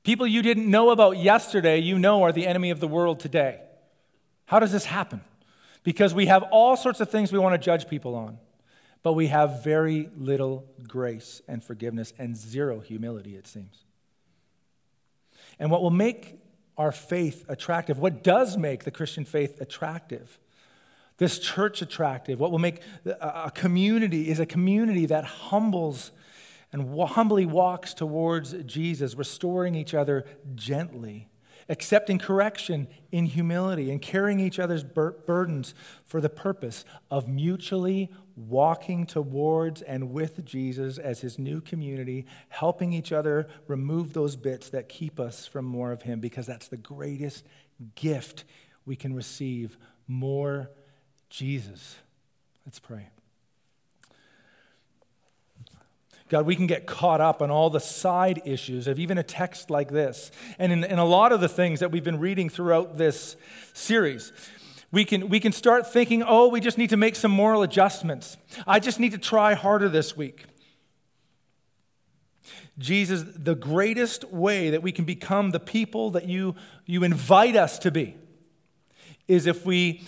People 0.02 0.26
you 0.26 0.42
didn't 0.42 0.68
know 0.70 0.90
about 0.90 1.18
yesterday, 1.18 1.78
you 1.78 1.98
know 1.98 2.22
are 2.24 2.32
the 2.32 2.46
enemy 2.46 2.70
of 2.70 2.80
the 2.80 2.88
world 2.88 3.20
today. 3.20 3.60
How 4.46 4.58
does 4.58 4.72
this 4.72 4.86
happen? 4.86 5.22
Because 5.82 6.12
we 6.12 6.26
have 6.26 6.42
all 6.50 6.76
sorts 6.76 7.00
of 7.00 7.10
things 7.10 7.32
we 7.32 7.38
want 7.38 7.54
to 7.54 7.58
judge 7.58 7.88
people 7.88 8.14
on, 8.14 8.38
but 9.04 9.12
we 9.12 9.28
have 9.28 9.62
very 9.62 10.08
little 10.16 10.64
grace 10.88 11.42
and 11.46 11.62
forgiveness 11.62 12.14
and 12.18 12.34
zero 12.34 12.80
humility, 12.80 13.36
it 13.36 13.46
seems. 13.46 13.84
And 15.58 15.70
what 15.70 15.82
will 15.82 15.90
make 15.90 16.40
our 16.78 16.90
faith 16.90 17.44
attractive, 17.46 17.98
what 17.98 18.24
does 18.24 18.56
make 18.56 18.84
the 18.84 18.90
Christian 18.90 19.26
faith 19.26 19.60
attractive, 19.60 20.40
this 21.18 21.38
church 21.38 21.82
attractive, 21.82 22.40
what 22.40 22.50
will 22.50 22.58
make 22.58 22.80
a 23.04 23.52
community 23.54 24.30
is 24.30 24.40
a 24.40 24.46
community 24.46 25.06
that 25.06 25.24
humbles 25.24 26.10
and 26.72 26.98
humbly 27.08 27.46
walks 27.46 27.92
towards 27.92 28.54
Jesus, 28.64 29.14
restoring 29.14 29.74
each 29.74 29.92
other 29.94 30.24
gently, 30.54 31.28
accepting 31.68 32.18
correction 32.18 32.88
in 33.10 33.26
humility, 33.26 33.90
and 33.90 34.02
carrying 34.02 34.40
each 34.40 34.58
other's 34.58 34.84
bur- 34.84 35.16
burdens 35.26 35.74
for 36.04 36.20
the 36.20 36.28
purpose 36.28 36.84
of 37.10 37.28
mutually 37.28 38.10
walking 38.36 39.06
towards 39.06 39.80
and 39.82 40.10
with 40.10 40.44
Jesus 40.44 40.98
as 40.98 41.20
his 41.20 41.38
new 41.38 41.60
community, 41.60 42.26
helping 42.48 42.92
each 42.92 43.12
other 43.12 43.46
remove 43.68 44.12
those 44.12 44.36
bits 44.36 44.70
that 44.70 44.88
keep 44.88 45.20
us 45.20 45.46
from 45.46 45.64
more 45.64 45.92
of 45.92 46.02
him, 46.02 46.20
because 46.20 46.46
that's 46.46 46.68
the 46.68 46.76
greatest 46.76 47.44
gift 47.94 48.44
we 48.84 48.96
can 48.96 49.14
receive 49.14 49.78
more 50.06 50.70
Jesus. 51.30 51.96
Let's 52.66 52.78
pray. 52.78 53.08
God, 56.34 56.46
we 56.46 56.56
can 56.56 56.66
get 56.66 56.84
caught 56.84 57.20
up 57.20 57.40
on 57.40 57.52
all 57.52 57.70
the 57.70 57.78
side 57.78 58.42
issues 58.44 58.88
of 58.88 58.98
even 58.98 59.18
a 59.18 59.22
text 59.22 59.70
like 59.70 59.92
this. 59.92 60.32
And 60.58 60.72
in, 60.72 60.82
in 60.82 60.98
a 60.98 61.04
lot 61.04 61.30
of 61.30 61.40
the 61.40 61.48
things 61.48 61.78
that 61.78 61.92
we've 61.92 62.02
been 62.02 62.18
reading 62.18 62.48
throughout 62.48 62.98
this 62.98 63.36
series, 63.72 64.32
we 64.90 65.04
can, 65.04 65.28
we 65.28 65.38
can 65.38 65.52
start 65.52 65.92
thinking, 65.92 66.24
oh, 66.26 66.48
we 66.48 66.58
just 66.58 66.76
need 66.76 66.90
to 66.90 66.96
make 66.96 67.14
some 67.14 67.30
moral 67.30 67.62
adjustments. 67.62 68.36
I 68.66 68.80
just 68.80 68.98
need 68.98 69.12
to 69.12 69.18
try 69.18 69.54
harder 69.54 69.88
this 69.88 70.16
week. 70.16 70.46
Jesus, 72.78 73.22
the 73.36 73.54
greatest 73.54 74.24
way 74.32 74.70
that 74.70 74.82
we 74.82 74.90
can 74.90 75.04
become 75.04 75.52
the 75.52 75.60
people 75.60 76.10
that 76.10 76.28
you, 76.28 76.56
you 76.84 77.04
invite 77.04 77.54
us 77.54 77.78
to 77.78 77.92
be 77.92 78.16
is 79.28 79.46
if 79.46 79.64
we 79.64 80.02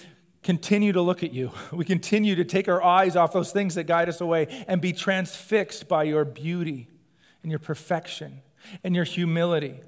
continue 0.46 0.92
to 0.92 1.02
look 1.02 1.24
at 1.24 1.32
you. 1.32 1.50
We 1.72 1.84
continue 1.84 2.36
to 2.36 2.44
take 2.44 2.68
our 2.68 2.82
eyes 2.82 3.16
off 3.16 3.32
those 3.32 3.50
things 3.50 3.74
that 3.74 3.84
guide 3.84 4.08
us 4.08 4.20
away 4.20 4.64
and 4.68 4.80
be 4.80 4.92
transfixed 4.92 5.88
by 5.88 6.04
your 6.04 6.24
beauty 6.24 6.88
and 7.42 7.50
your 7.50 7.58
perfection 7.58 8.42
and 8.84 8.94
your 8.94 9.04
humility. 9.04 9.80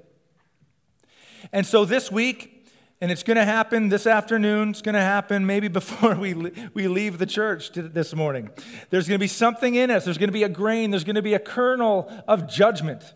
And 1.53 1.65
so 1.65 1.85
this 1.85 2.11
week, 2.11 2.69
and 2.99 3.09
it's 3.09 3.23
going 3.23 3.37
to 3.37 3.45
happen 3.45 3.87
this 3.87 4.05
afternoon, 4.05 4.71
it's 4.71 4.81
going 4.81 4.95
to 4.95 5.01
happen 5.01 5.45
maybe 5.45 5.67
before 5.79 6.15
we, 6.15 6.33
we 6.73 6.89
leave 6.89 7.19
the 7.19 7.25
church 7.25 7.71
this 7.73 8.13
morning. 8.13 8.49
There's 8.89 9.07
going 9.07 9.17
to 9.17 9.23
be 9.23 9.29
something 9.29 9.75
in 9.75 9.89
us, 9.89 10.03
there's 10.03 10.17
going 10.17 10.27
to 10.27 10.33
be 10.33 10.43
a 10.43 10.49
grain, 10.49 10.91
there's 10.91 11.05
going 11.05 11.15
to 11.15 11.21
be 11.21 11.35
a 11.35 11.39
kernel 11.39 12.11
of 12.27 12.49
judgment. 12.49 13.13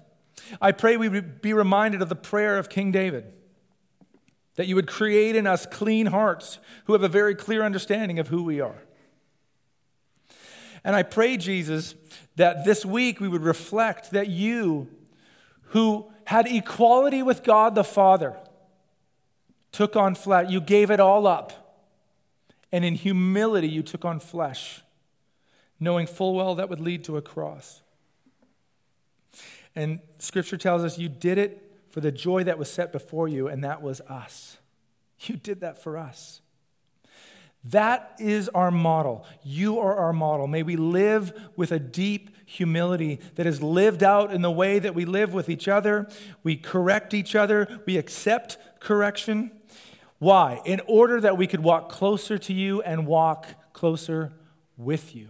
I 0.62 0.72
pray 0.72 0.96
we 0.96 1.20
be 1.20 1.54
reminded 1.54 2.02
of 2.02 2.08
the 2.08 2.16
prayer 2.16 2.58
of 2.58 2.70
King 2.70 2.92
David 2.94 3.26
that 4.56 4.68
you 4.68 4.76
would 4.76 4.88
create 4.88 5.36
in 5.36 5.48
us 5.48 5.66
clean 5.66 6.08
hearts 6.08 6.60
who 6.86 6.94
have 6.94 7.04
a 7.04 7.08
very 7.08 7.36
clear 7.36 7.64
understanding 7.64 8.20
of 8.20 8.28
who 8.28 8.44
we 8.44 8.62
are. 8.62 8.84
And 10.84 10.96
I 10.96 11.04
pray, 11.04 11.38
Jesus, 11.38 11.96
that 12.36 12.66
this 12.66 12.86
week 12.86 13.20
we 13.20 13.28
would 13.28 13.44
reflect 13.44 14.12
that 14.12 14.28
you, 14.28 14.90
who 15.68 16.12
had 16.26 16.48
equality 16.48 17.24
with 17.24 17.44
God 17.44 17.74
the 17.76 17.84
Father, 17.84 18.38
took 19.72 19.96
on 19.96 20.14
flesh. 20.16 20.50
You 20.50 20.62
gave 20.62 20.92
it 20.92 21.00
all 21.00 21.26
up. 21.26 21.78
And 22.72 22.84
in 22.84 22.96
humility, 22.96 23.70
you 23.70 23.84
took 23.84 24.04
on 24.04 24.20
flesh, 24.20 24.82
knowing 25.80 26.08
full 26.08 26.34
well 26.34 26.56
that 26.56 26.70
would 26.70 26.80
lead 26.80 27.04
to 27.06 27.18
a 27.18 27.22
cross. 27.22 27.82
And 29.76 30.00
scripture 30.20 30.58
tells 30.58 30.84
us 30.84 30.98
you 30.98 31.10
did 31.10 31.38
it 31.38 31.63
for 31.94 32.02
the 32.02 32.12
joy 32.12 32.44
that 32.44 32.58
was 32.58 32.72
set 32.72 32.92
before 32.92 33.28
you, 33.28 33.48
and 33.48 33.64
that 33.64 33.84
was 33.84 34.02
us. 34.02 34.58
You 35.20 35.36
did 35.36 35.62
that 35.62 35.80
for 35.80 35.96
us. 35.96 36.42
That 37.64 38.16
is 38.18 38.50
our 38.50 38.72
model. 38.72 39.28
You 39.44 39.78
are 39.78 39.96
our 39.96 40.12
model. 40.12 40.48
May 40.48 40.64
we 40.64 40.76
live 40.76 41.32
with 41.56 41.72
a 41.72 41.78
deep 41.78 42.36
humility 42.48 43.20
that 43.36 43.46
is 43.46 43.62
lived 43.62 44.02
out 44.02 44.34
in 44.34 44.42
the 44.42 44.50
way 44.50 44.80
that 44.80 44.96
we 44.96 45.06
live 45.06 45.36
with 45.36 45.50
each 45.50 45.68
other. 45.68 46.08
We 46.42 46.56
correct 46.56 47.14
each 47.14 47.36
other. 47.36 47.68
We 47.86 47.98
accept 47.98 48.58
correction. 48.80 49.52
Why? 50.18 50.62
In 50.66 50.82
order 50.88 51.22
that 51.22 51.38
we 51.38 51.46
could 51.46 51.62
walk 51.62 51.90
closer 51.90 52.40
to 52.40 52.54
you 52.54 52.82
and 52.82 53.06
walk 53.06 53.50
closer 53.72 54.34
with 54.78 55.16
you. 55.16 55.30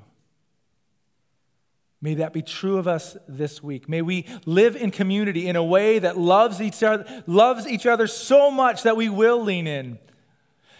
May 2.03 2.15
that 2.15 2.33
be 2.33 2.41
true 2.41 2.77
of 2.77 2.85
us 2.85 3.15
this 3.29 3.63
week. 3.63 3.87
May 3.87 4.01
we 4.01 4.25
live 4.45 4.75
in 4.75 4.91
community 4.91 5.47
in 5.47 5.55
a 5.55 5.63
way 5.63 5.99
that 5.99 6.17
loves 6.17 6.61
each 6.61 6.83
other, 6.83 7.23
loves 7.27 7.65
each 7.65 7.85
other 7.85 8.07
so 8.07 8.51
much 8.51 8.83
that 8.83 8.97
we 8.97 9.07
will 9.07 9.41
lean 9.41 9.67
in. 9.67 9.99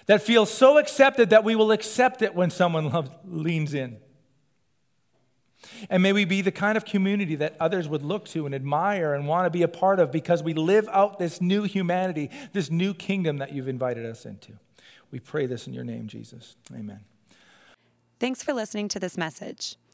That 0.07 0.21
feels 0.21 0.51
so 0.51 0.77
accepted 0.77 1.29
that 1.29 1.45
we 1.45 1.55
will 1.55 1.71
accept 1.71 2.21
it 2.21 2.35
when 2.35 2.49
someone 2.49 2.91
loves, 2.91 3.09
leans 3.23 3.73
in. 3.73 3.99
And 5.89 6.03
may 6.03 6.11
we 6.11 6.25
be 6.25 6.41
the 6.41 6.51
kind 6.51 6.75
of 6.75 6.83
community 6.83 7.35
that 7.35 7.55
others 7.57 7.87
would 7.87 8.03
look 8.03 8.25
to 8.25 8.45
and 8.45 8.53
admire 8.53 9.13
and 9.13 9.25
want 9.25 9.45
to 9.45 9.49
be 9.49 9.63
a 9.63 9.69
part 9.69 10.01
of 10.01 10.11
because 10.11 10.43
we 10.43 10.53
live 10.53 10.89
out 10.91 11.19
this 11.19 11.39
new 11.39 11.63
humanity, 11.63 12.31
this 12.51 12.69
new 12.69 12.93
kingdom 12.93 13.37
that 13.37 13.53
you've 13.53 13.69
invited 13.69 14.05
us 14.05 14.25
into. 14.25 14.59
We 15.09 15.21
pray 15.21 15.45
this 15.45 15.67
in 15.67 15.73
your 15.73 15.85
name, 15.85 16.07
Jesus. 16.07 16.57
Amen. 16.75 16.99
Thanks 18.19 18.43
for 18.43 18.51
listening 18.51 18.89
to 18.89 18.99
this 18.99 19.17
message. 19.17 19.77